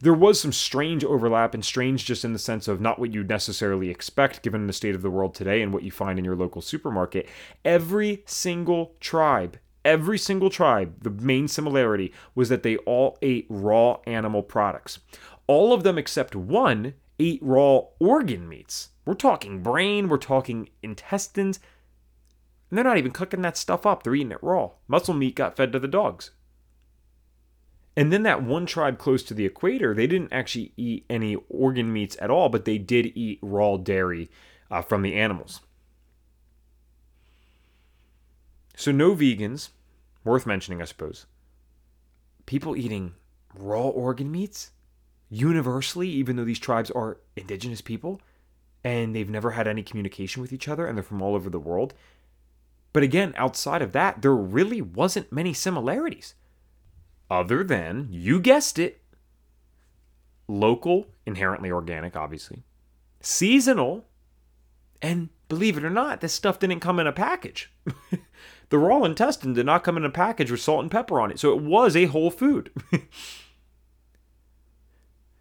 there 0.00 0.14
was 0.14 0.40
some 0.40 0.52
strange 0.52 1.04
overlap, 1.04 1.54
and 1.54 1.64
strange 1.64 2.04
just 2.04 2.24
in 2.24 2.32
the 2.32 2.38
sense 2.38 2.68
of 2.68 2.80
not 2.80 2.98
what 2.98 3.12
you'd 3.12 3.28
necessarily 3.28 3.90
expect 3.90 4.42
given 4.42 4.66
the 4.66 4.72
state 4.72 4.94
of 4.94 5.02
the 5.02 5.10
world 5.10 5.34
today 5.34 5.62
and 5.62 5.72
what 5.72 5.82
you 5.82 5.90
find 5.90 6.18
in 6.18 6.24
your 6.24 6.36
local 6.36 6.62
supermarket. 6.62 7.28
Every 7.64 8.22
single 8.26 8.94
tribe, 9.00 9.58
every 9.84 10.18
single 10.18 10.50
tribe, 10.50 11.02
the 11.02 11.10
main 11.10 11.48
similarity 11.48 12.12
was 12.34 12.48
that 12.48 12.62
they 12.62 12.76
all 12.78 13.18
ate 13.22 13.46
raw 13.48 13.98
animal 14.06 14.42
products. 14.42 15.00
All 15.46 15.72
of 15.72 15.82
them 15.82 15.98
except 15.98 16.36
one 16.36 16.94
ate 17.18 17.42
raw 17.42 17.82
organ 17.98 18.48
meats. 18.48 18.90
We're 19.04 19.14
talking 19.14 19.62
brain, 19.62 20.08
we're 20.08 20.18
talking 20.18 20.68
intestines. 20.82 21.58
And 22.70 22.76
they're 22.76 22.84
not 22.84 22.98
even 22.98 23.12
cooking 23.12 23.42
that 23.42 23.56
stuff 23.56 23.86
up, 23.86 24.02
they're 24.02 24.14
eating 24.14 24.32
it 24.32 24.42
raw. 24.42 24.72
Muscle 24.86 25.14
meat 25.14 25.34
got 25.34 25.56
fed 25.56 25.72
to 25.72 25.78
the 25.78 25.88
dogs. 25.88 26.30
And 27.98 28.12
then 28.12 28.22
that 28.22 28.44
one 28.44 28.64
tribe 28.64 28.96
close 28.96 29.24
to 29.24 29.34
the 29.34 29.44
equator, 29.44 29.92
they 29.92 30.06
didn't 30.06 30.32
actually 30.32 30.70
eat 30.76 31.04
any 31.10 31.36
organ 31.48 31.92
meats 31.92 32.16
at 32.20 32.30
all, 32.30 32.48
but 32.48 32.64
they 32.64 32.78
did 32.78 33.10
eat 33.16 33.40
raw 33.42 33.76
dairy 33.76 34.30
uh, 34.70 34.82
from 34.82 35.02
the 35.02 35.16
animals. 35.16 35.62
So, 38.76 38.92
no 38.92 39.16
vegans, 39.16 39.70
worth 40.22 40.46
mentioning, 40.46 40.80
I 40.80 40.84
suppose. 40.84 41.26
People 42.46 42.76
eating 42.76 43.14
raw 43.52 43.88
organ 43.88 44.30
meats 44.30 44.70
universally, 45.28 46.08
even 46.08 46.36
though 46.36 46.44
these 46.44 46.60
tribes 46.60 46.92
are 46.92 47.18
indigenous 47.34 47.80
people 47.80 48.20
and 48.84 49.12
they've 49.12 49.28
never 49.28 49.50
had 49.50 49.66
any 49.66 49.82
communication 49.82 50.40
with 50.40 50.52
each 50.52 50.68
other 50.68 50.86
and 50.86 50.96
they're 50.96 51.02
from 51.02 51.20
all 51.20 51.34
over 51.34 51.50
the 51.50 51.58
world. 51.58 51.94
But 52.92 53.02
again, 53.02 53.34
outside 53.36 53.82
of 53.82 53.90
that, 53.90 54.22
there 54.22 54.36
really 54.36 54.80
wasn't 54.80 55.32
many 55.32 55.52
similarities 55.52 56.36
other 57.30 57.62
than, 57.62 58.08
you 58.10 58.40
guessed 58.40 58.78
it, 58.78 59.02
local, 60.46 61.08
inherently 61.26 61.70
organic, 61.70 62.16
obviously, 62.16 62.64
seasonal, 63.20 64.06
and 65.02 65.28
believe 65.48 65.76
it 65.76 65.84
or 65.84 65.90
not, 65.90 66.20
this 66.20 66.32
stuff 66.32 66.58
didn't 66.58 66.80
come 66.80 66.98
in 66.98 67.06
a 67.06 67.12
package. 67.12 67.70
the 68.70 68.78
raw 68.78 69.02
intestine 69.04 69.54
did 69.54 69.66
not 69.66 69.84
come 69.84 69.96
in 69.96 70.04
a 70.04 70.10
package 70.10 70.50
with 70.50 70.60
salt 70.60 70.82
and 70.82 70.90
pepper 70.90 71.20
on 71.20 71.30
it, 71.30 71.38
so 71.38 71.52
it 71.52 71.62
was 71.62 71.94
a 71.94 72.06
whole 72.06 72.30
food. 72.30 72.70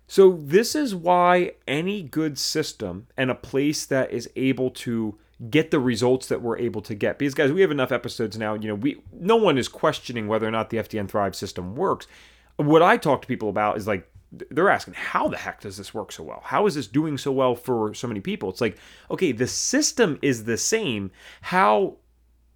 so, 0.08 0.40
this 0.42 0.76
is 0.76 0.94
why 0.94 1.54
any 1.68 2.04
good 2.04 2.38
system 2.38 3.08
and 3.16 3.32
a 3.32 3.36
place 3.36 3.86
that 3.86 4.12
is 4.12 4.30
able 4.36 4.70
to 4.72 5.18
get 5.50 5.72
the 5.72 5.80
results 5.80 6.28
that 6.28 6.42
we're 6.42 6.58
able 6.58 6.82
to 6.82 6.96
get. 6.96 7.20
Because 7.20 7.34
guys, 7.34 7.52
we 7.52 7.62
have 7.62 7.72
enough 7.72 7.92
episodes 7.92 8.38
now, 8.38 8.56
you 8.56 8.68
know, 8.68 8.76
we 8.76 9.02
no 9.14 9.36
one 9.36 9.58
is 9.58 9.68
questioning 9.68 10.28
whether 10.28 10.48
or 10.48 10.52
not 10.52 10.70
the 10.70 10.78
FDN 10.78 11.10
Thrive 11.10 11.36
system 11.36 11.76
works. 11.76 12.08
What 12.56 12.82
I 12.82 12.98
talk 12.98 13.22
to 13.22 13.28
people 13.28 13.50
about 13.50 13.78
is 13.78 13.88
like 13.88 14.10
they're 14.32 14.70
asking 14.70 14.96
how 14.96 15.28
the 15.28 15.38
heck 15.38 15.62
does 15.62 15.78
this 15.78 15.94
work 15.94 16.12
so 16.12 16.24
well? 16.24 16.42
How 16.44 16.66
is 16.66 16.76
this 16.76 16.88
doing 16.88 17.18
so 17.18 17.32
well 17.32 17.56
for 17.56 17.94
so 17.94 18.08
many 18.08 18.20
people? 18.20 18.50
It's 18.50 18.62
like 18.62 18.78
okay 19.12 19.32
the 19.32 19.48
system 19.48 20.18
is 20.22 20.46
the 20.46 20.58
same. 20.58 21.12
How 21.42 21.98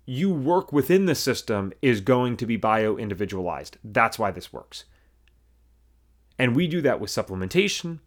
you 0.05 0.33
work 0.33 0.73
within 0.73 1.05
the 1.05 1.15
system 1.15 1.71
is 1.81 2.01
going 2.01 2.35
to 2.35 2.45
be 2.47 2.57
bio 2.57 2.97
individualized 2.97 3.77
that's 3.83 4.17
why 4.17 4.31
this 4.31 4.51
works. 4.51 4.85
And 6.39 6.55
we 6.55 6.67
do 6.67 6.81
that 6.81 6.99
with 6.99 7.11
supplementation. 7.11 7.99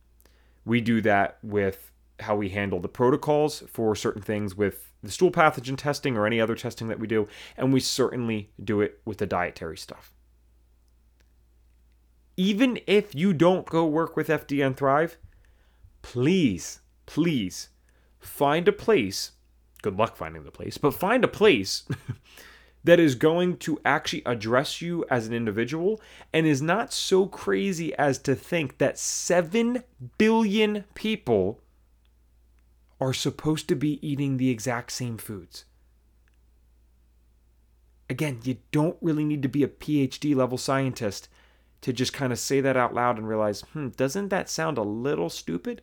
We 0.64 0.80
do 0.80 1.00
that 1.02 1.38
with 1.44 1.92
how 2.20 2.36
we 2.36 2.50
handle 2.50 2.80
the 2.80 2.88
protocols 2.88 3.62
for 3.68 3.94
certain 3.96 4.22
things 4.22 4.54
with 4.54 4.92
the 5.02 5.10
stool 5.10 5.30
pathogen 5.30 5.76
testing 5.76 6.16
or 6.16 6.26
any 6.26 6.40
other 6.40 6.54
testing 6.54 6.88
that 6.88 6.98
we 6.98 7.06
do, 7.06 7.28
and 7.56 7.72
we 7.72 7.80
certainly 7.80 8.50
do 8.62 8.80
it 8.80 9.00
with 9.04 9.18
the 9.18 9.26
dietary 9.26 9.76
stuff. 9.76 10.12
Even 12.36 12.80
if 12.86 13.14
you 13.14 13.32
don't 13.32 13.66
go 13.66 13.86
work 13.86 14.16
with 14.16 14.28
FDN 14.28 14.76
Thrive, 14.76 15.18
please, 16.02 16.80
please 17.06 17.68
find 18.18 18.66
a 18.66 18.72
place. 18.72 19.32
Good 19.82 19.96
luck 19.96 20.16
finding 20.16 20.44
the 20.44 20.50
place, 20.50 20.78
but 20.78 20.94
find 20.94 21.22
a 21.22 21.28
place 21.28 21.84
that 22.84 22.98
is 22.98 23.14
going 23.14 23.56
to 23.58 23.80
actually 23.84 24.22
address 24.26 24.80
you 24.80 25.04
as 25.10 25.26
an 25.26 25.34
individual 25.34 26.00
and 26.32 26.46
is 26.46 26.62
not 26.62 26.92
so 26.92 27.26
crazy 27.26 27.94
as 27.96 28.18
to 28.18 28.34
think 28.34 28.78
that 28.78 28.98
7 28.98 29.84
billion 30.18 30.84
people 30.94 31.60
are 33.04 33.12
supposed 33.12 33.68
to 33.68 33.76
be 33.76 34.04
eating 34.06 34.38
the 34.38 34.48
exact 34.48 34.90
same 34.90 35.18
foods. 35.18 35.66
Again, 38.08 38.40
you 38.44 38.56
don't 38.72 38.96
really 39.02 39.26
need 39.26 39.42
to 39.42 39.48
be 39.48 39.62
a 39.62 39.68
PhD 39.68 40.34
level 40.34 40.56
scientist 40.56 41.28
to 41.82 41.92
just 41.92 42.14
kind 42.14 42.32
of 42.32 42.38
say 42.38 42.62
that 42.62 42.78
out 42.78 42.94
loud 42.94 43.18
and 43.18 43.28
realize, 43.28 43.60
hmm, 43.60 43.88
doesn't 43.88 44.28
that 44.28 44.48
sound 44.48 44.78
a 44.78 44.82
little 44.82 45.28
stupid? 45.28 45.82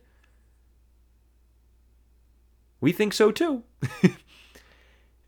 We 2.80 2.90
think 2.90 3.12
so 3.12 3.30
too. 3.30 3.62
and 4.02 4.16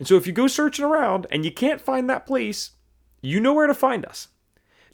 so 0.02 0.16
if 0.16 0.26
you 0.26 0.32
go 0.32 0.48
searching 0.48 0.84
around 0.84 1.28
and 1.30 1.44
you 1.44 1.52
can't 1.52 1.80
find 1.80 2.10
that 2.10 2.26
place, 2.26 2.72
you 3.22 3.38
know 3.38 3.52
where 3.54 3.68
to 3.68 3.74
find 3.74 4.04
us 4.04 4.28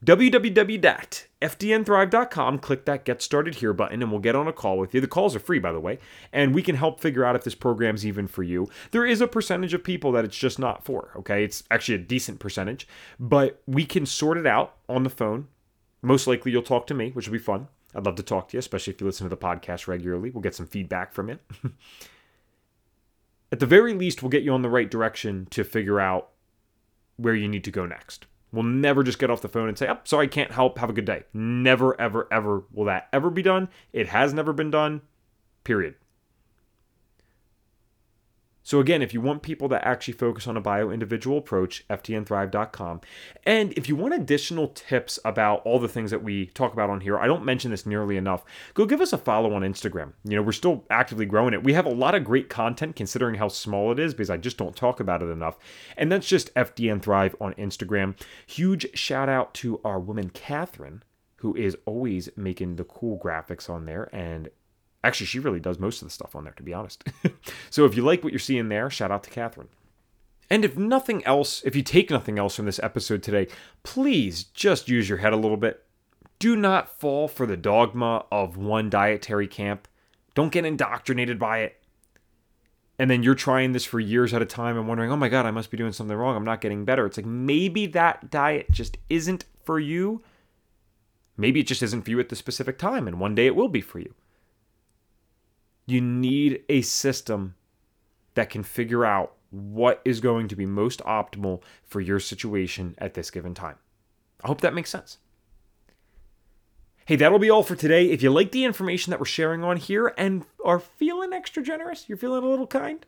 www.fdnthrive.com. 0.04 2.58
Click 2.58 2.84
that 2.86 3.04
Get 3.04 3.22
Started 3.22 3.54
Here 3.56 3.72
button 3.72 4.02
and 4.02 4.10
we'll 4.10 4.20
get 4.20 4.34
on 4.34 4.48
a 4.48 4.52
call 4.52 4.78
with 4.78 4.94
you. 4.94 5.00
The 5.00 5.06
calls 5.06 5.36
are 5.36 5.40
free, 5.40 5.58
by 5.58 5.72
the 5.72 5.80
way, 5.80 5.98
and 6.32 6.54
we 6.54 6.62
can 6.62 6.76
help 6.76 7.00
figure 7.00 7.24
out 7.24 7.36
if 7.36 7.44
this 7.44 7.54
program's 7.54 8.06
even 8.06 8.26
for 8.26 8.42
you. 8.42 8.70
There 8.92 9.04
is 9.04 9.20
a 9.20 9.28
percentage 9.28 9.74
of 9.74 9.84
people 9.84 10.12
that 10.12 10.24
it's 10.24 10.38
just 10.38 10.58
not 10.58 10.84
for, 10.84 11.10
okay? 11.16 11.44
It's 11.44 11.62
actually 11.70 11.96
a 11.96 11.98
decent 11.98 12.38
percentage, 12.38 12.88
but 13.18 13.60
we 13.66 13.84
can 13.84 14.06
sort 14.06 14.38
it 14.38 14.46
out 14.46 14.76
on 14.88 15.02
the 15.02 15.10
phone. 15.10 15.48
Most 16.02 16.26
likely 16.26 16.52
you'll 16.52 16.62
talk 16.62 16.86
to 16.86 16.94
me, 16.94 17.10
which 17.10 17.28
will 17.28 17.34
be 17.34 17.38
fun. 17.38 17.68
I'd 17.94 18.06
love 18.06 18.14
to 18.16 18.22
talk 18.22 18.48
to 18.48 18.56
you, 18.56 18.60
especially 18.60 18.94
if 18.94 19.00
you 19.00 19.06
listen 19.06 19.24
to 19.24 19.34
the 19.34 19.36
podcast 19.36 19.86
regularly. 19.86 20.30
We'll 20.30 20.42
get 20.42 20.54
some 20.54 20.66
feedback 20.66 21.12
from 21.12 21.28
you. 21.28 21.38
At 23.52 23.58
the 23.58 23.66
very 23.66 23.94
least, 23.94 24.22
we'll 24.22 24.30
get 24.30 24.44
you 24.44 24.52
on 24.52 24.62
the 24.62 24.70
right 24.70 24.88
direction 24.88 25.46
to 25.50 25.64
figure 25.64 26.00
out 26.00 26.30
where 27.16 27.34
you 27.34 27.48
need 27.48 27.64
to 27.64 27.70
go 27.70 27.84
next. 27.84 28.26
We'll 28.52 28.64
never 28.64 29.02
just 29.02 29.18
get 29.18 29.30
off 29.30 29.42
the 29.42 29.48
phone 29.48 29.68
and 29.68 29.78
say, 29.78 29.88
oh, 29.88 29.98
sorry, 30.04 30.26
I 30.26 30.28
can't 30.28 30.50
help. 30.50 30.78
Have 30.78 30.90
a 30.90 30.92
good 30.92 31.04
day. 31.04 31.24
Never, 31.32 31.98
ever, 32.00 32.26
ever 32.32 32.64
will 32.72 32.86
that 32.86 33.08
ever 33.12 33.30
be 33.30 33.42
done. 33.42 33.68
It 33.92 34.08
has 34.08 34.34
never 34.34 34.52
been 34.52 34.70
done, 34.70 35.02
period. 35.64 35.94
So, 38.70 38.78
again, 38.78 39.02
if 39.02 39.12
you 39.12 39.20
want 39.20 39.42
people 39.42 39.66
that 39.70 39.84
actually 39.84 40.14
focus 40.14 40.46
on 40.46 40.56
a 40.56 40.60
bio 40.60 40.90
individual 40.90 41.38
approach, 41.38 41.84
fdnthrive.com. 41.88 43.00
And 43.42 43.72
if 43.72 43.88
you 43.88 43.96
want 43.96 44.14
additional 44.14 44.68
tips 44.68 45.18
about 45.24 45.66
all 45.66 45.80
the 45.80 45.88
things 45.88 46.12
that 46.12 46.22
we 46.22 46.46
talk 46.46 46.72
about 46.72 46.88
on 46.88 47.00
here, 47.00 47.18
I 47.18 47.26
don't 47.26 47.44
mention 47.44 47.72
this 47.72 47.84
nearly 47.84 48.16
enough, 48.16 48.44
go 48.74 48.86
give 48.86 49.00
us 49.00 49.12
a 49.12 49.18
follow 49.18 49.54
on 49.54 49.62
Instagram. 49.62 50.12
You 50.22 50.36
know, 50.36 50.42
we're 50.42 50.52
still 50.52 50.84
actively 50.88 51.26
growing 51.26 51.52
it. 51.52 51.64
We 51.64 51.72
have 51.72 51.84
a 51.84 51.90
lot 51.90 52.14
of 52.14 52.22
great 52.22 52.48
content 52.48 52.94
considering 52.94 53.34
how 53.34 53.48
small 53.48 53.90
it 53.90 53.98
is 53.98 54.14
because 54.14 54.30
I 54.30 54.36
just 54.36 54.56
don't 54.56 54.76
talk 54.76 55.00
about 55.00 55.20
it 55.20 55.30
enough. 55.30 55.58
And 55.96 56.12
that's 56.12 56.28
just 56.28 56.54
FDN 56.54 57.02
Thrive 57.02 57.34
on 57.40 57.54
Instagram. 57.54 58.14
Huge 58.46 58.96
shout 58.96 59.28
out 59.28 59.52
to 59.54 59.80
our 59.84 59.98
woman, 59.98 60.30
Catherine, 60.30 61.02
who 61.38 61.56
is 61.56 61.76
always 61.86 62.28
making 62.36 62.76
the 62.76 62.84
cool 62.84 63.18
graphics 63.18 63.68
on 63.68 63.86
there 63.86 64.08
and 64.14 64.48
Actually, 65.02 65.26
she 65.26 65.38
really 65.38 65.60
does 65.60 65.78
most 65.78 66.02
of 66.02 66.08
the 66.08 66.12
stuff 66.12 66.36
on 66.36 66.44
there, 66.44 66.52
to 66.54 66.62
be 66.62 66.74
honest. 66.74 67.04
so 67.70 67.84
if 67.84 67.96
you 67.96 68.02
like 68.02 68.22
what 68.22 68.32
you're 68.32 68.38
seeing 68.38 68.68
there, 68.68 68.90
shout 68.90 69.10
out 69.10 69.22
to 69.24 69.30
Catherine. 69.30 69.68
And 70.50 70.64
if 70.64 70.76
nothing 70.76 71.24
else, 71.24 71.62
if 71.64 71.76
you 71.76 71.82
take 71.82 72.10
nothing 72.10 72.38
else 72.38 72.56
from 72.56 72.66
this 72.66 72.80
episode 72.82 73.22
today, 73.22 73.46
please 73.82 74.44
just 74.44 74.88
use 74.88 75.08
your 75.08 75.18
head 75.18 75.32
a 75.32 75.38
little 75.38 75.56
bit. 75.56 75.84
Do 76.38 76.56
not 76.56 76.98
fall 76.98 77.28
for 77.28 77.46
the 77.46 77.56
dogma 77.56 78.24
of 78.32 78.56
one 78.56 78.90
dietary 78.90 79.46
camp. 79.46 79.86
Don't 80.34 80.52
get 80.52 80.64
indoctrinated 80.64 81.38
by 81.38 81.60
it. 81.60 81.76
And 82.98 83.10
then 83.10 83.22
you're 83.22 83.34
trying 83.34 83.72
this 83.72 83.84
for 83.86 84.00
years 84.00 84.34
at 84.34 84.42
a 84.42 84.46
time 84.46 84.76
and 84.76 84.86
wondering, 84.86 85.10
oh 85.10 85.16
my 85.16 85.28
God, 85.30 85.46
I 85.46 85.50
must 85.50 85.70
be 85.70 85.78
doing 85.78 85.92
something 85.92 86.16
wrong. 86.16 86.36
I'm 86.36 86.44
not 86.44 86.60
getting 86.60 86.84
better. 86.84 87.06
It's 87.06 87.16
like 87.16 87.26
maybe 87.26 87.86
that 87.86 88.30
diet 88.30 88.70
just 88.70 88.98
isn't 89.08 89.46
for 89.64 89.78
you. 89.78 90.22
Maybe 91.36 91.60
it 91.60 91.66
just 91.66 91.82
isn't 91.82 92.02
for 92.02 92.10
you 92.10 92.20
at 92.20 92.28
the 92.28 92.36
specific 92.36 92.76
time, 92.76 93.08
and 93.08 93.18
one 93.18 93.34
day 93.34 93.46
it 93.46 93.56
will 93.56 93.68
be 93.68 93.80
for 93.80 94.00
you. 94.00 94.14
You 95.90 96.00
need 96.00 96.62
a 96.68 96.82
system 96.82 97.56
that 98.34 98.48
can 98.48 98.62
figure 98.62 99.04
out 99.04 99.34
what 99.50 100.00
is 100.04 100.20
going 100.20 100.46
to 100.46 100.54
be 100.54 100.64
most 100.64 101.00
optimal 101.00 101.62
for 101.82 102.00
your 102.00 102.20
situation 102.20 102.94
at 102.98 103.14
this 103.14 103.30
given 103.30 103.54
time. 103.54 103.74
I 104.44 104.46
hope 104.46 104.60
that 104.60 104.72
makes 104.72 104.90
sense. 104.90 105.18
Hey, 107.06 107.16
that'll 107.16 107.40
be 107.40 107.50
all 107.50 107.64
for 107.64 107.74
today. 107.74 108.08
If 108.08 108.22
you 108.22 108.30
like 108.30 108.52
the 108.52 108.64
information 108.64 109.10
that 109.10 109.18
we're 109.18 109.26
sharing 109.26 109.64
on 109.64 109.78
here 109.78 110.14
and 110.16 110.44
are 110.64 110.78
feeling 110.78 111.32
extra 111.32 111.60
generous, 111.60 112.08
you're 112.08 112.16
feeling 112.16 112.44
a 112.44 112.48
little 112.48 112.68
kind, 112.68 113.04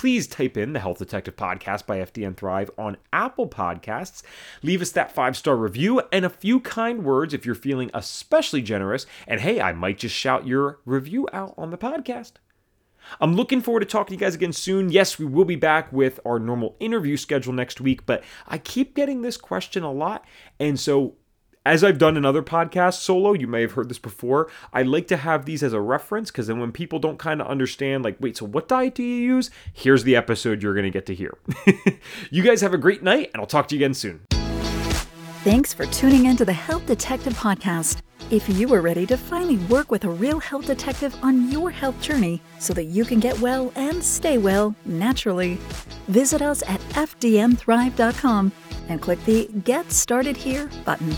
please 0.00 0.26
type 0.26 0.56
in 0.56 0.72
the 0.72 0.80
Health 0.80 0.96
Detective 0.96 1.36
Podcast 1.36 1.84
by 1.84 1.98
FDN 1.98 2.34
Thrive 2.34 2.70
on 2.78 2.96
Apple 3.12 3.46
Podcasts. 3.46 4.22
Leave 4.62 4.80
us 4.80 4.92
that 4.92 5.12
five 5.12 5.36
star 5.36 5.54
review 5.54 6.00
and 6.10 6.24
a 6.24 6.30
few 6.30 6.58
kind 6.58 7.04
words 7.04 7.34
if 7.34 7.44
you're 7.44 7.54
feeling 7.54 7.90
especially 7.92 8.62
generous. 8.62 9.04
And 9.28 9.42
hey, 9.42 9.60
I 9.60 9.74
might 9.74 9.98
just 9.98 10.14
shout 10.14 10.46
your 10.46 10.80
review 10.86 11.28
out 11.34 11.52
on 11.58 11.70
the 11.70 11.76
podcast. 11.76 12.32
I'm 13.20 13.34
looking 13.34 13.60
forward 13.60 13.80
to 13.80 13.86
talking 13.86 14.06
to 14.06 14.14
you 14.14 14.26
guys 14.26 14.34
again 14.34 14.54
soon. 14.54 14.88
Yes, 14.88 15.18
we 15.18 15.26
will 15.26 15.44
be 15.44 15.54
back 15.54 15.92
with 15.92 16.18
our 16.24 16.38
normal 16.38 16.76
interview 16.80 17.18
schedule 17.18 17.52
next 17.52 17.78
week, 17.78 18.06
but 18.06 18.24
I 18.48 18.56
keep 18.56 18.94
getting 18.94 19.20
this 19.20 19.36
question 19.36 19.82
a 19.82 19.92
lot. 19.92 20.24
And 20.58 20.80
so, 20.80 21.16
as 21.66 21.84
I've 21.84 21.98
done 21.98 22.16
in 22.16 22.24
other 22.24 22.42
podcasts 22.42 23.00
solo, 23.00 23.34
you 23.34 23.46
may 23.46 23.60
have 23.60 23.72
heard 23.72 23.90
this 23.90 23.98
before. 23.98 24.50
I 24.72 24.82
like 24.82 25.06
to 25.08 25.18
have 25.18 25.44
these 25.44 25.62
as 25.62 25.74
a 25.74 25.80
reference 25.80 26.30
because 26.30 26.46
then 26.46 26.58
when 26.58 26.72
people 26.72 26.98
don't 26.98 27.18
kind 27.18 27.40
of 27.40 27.46
understand, 27.46 28.02
like, 28.02 28.16
wait, 28.18 28.38
so 28.38 28.46
what 28.46 28.66
diet 28.66 28.94
do 28.94 29.02
you 29.02 29.16
use? 29.16 29.50
Here's 29.72 30.04
the 30.04 30.16
episode 30.16 30.62
you're 30.62 30.74
going 30.74 30.84
to 30.84 30.90
get 30.90 31.06
to 31.06 31.14
hear. 31.14 31.36
you 32.30 32.42
guys 32.42 32.62
have 32.62 32.72
a 32.72 32.78
great 32.78 33.02
night, 33.02 33.30
and 33.32 33.40
I'll 33.40 33.46
talk 33.46 33.68
to 33.68 33.74
you 33.76 33.80
again 33.80 33.94
soon. 33.94 34.22
Thanks 35.44 35.72
for 35.74 35.86
tuning 35.86 36.26
in 36.26 36.36
to 36.38 36.44
the 36.44 36.52
Health 36.52 36.86
Detective 36.86 37.34
Podcast. 37.34 38.00
If 38.30 38.48
you 38.48 38.72
are 38.72 38.80
ready 38.80 39.06
to 39.06 39.16
finally 39.16 39.56
work 39.56 39.90
with 39.90 40.04
a 40.04 40.10
real 40.10 40.38
health 40.38 40.66
detective 40.66 41.14
on 41.22 41.50
your 41.50 41.70
health 41.70 42.00
journey 42.00 42.40
so 42.58 42.72
that 42.74 42.84
you 42.84 43.04
can 43.04 43.20
get 43.20 43.38
well 43.40 43.72
and 43.74 44.02
stay 44.02 44.38
well 44.38 44.74
naturally, 44.84 45.58
visit 46.06 46.40
us 46.40 46.62
at 46.62 46.80
fdnthrive.com 46.90 48.52
and 48.90 49.00
click 49.00 49.24
the 49.24 49.48
Get 49.64 49.90
Started 49.92 50.36
Here 50.36 50.68
button. 50.84 51.16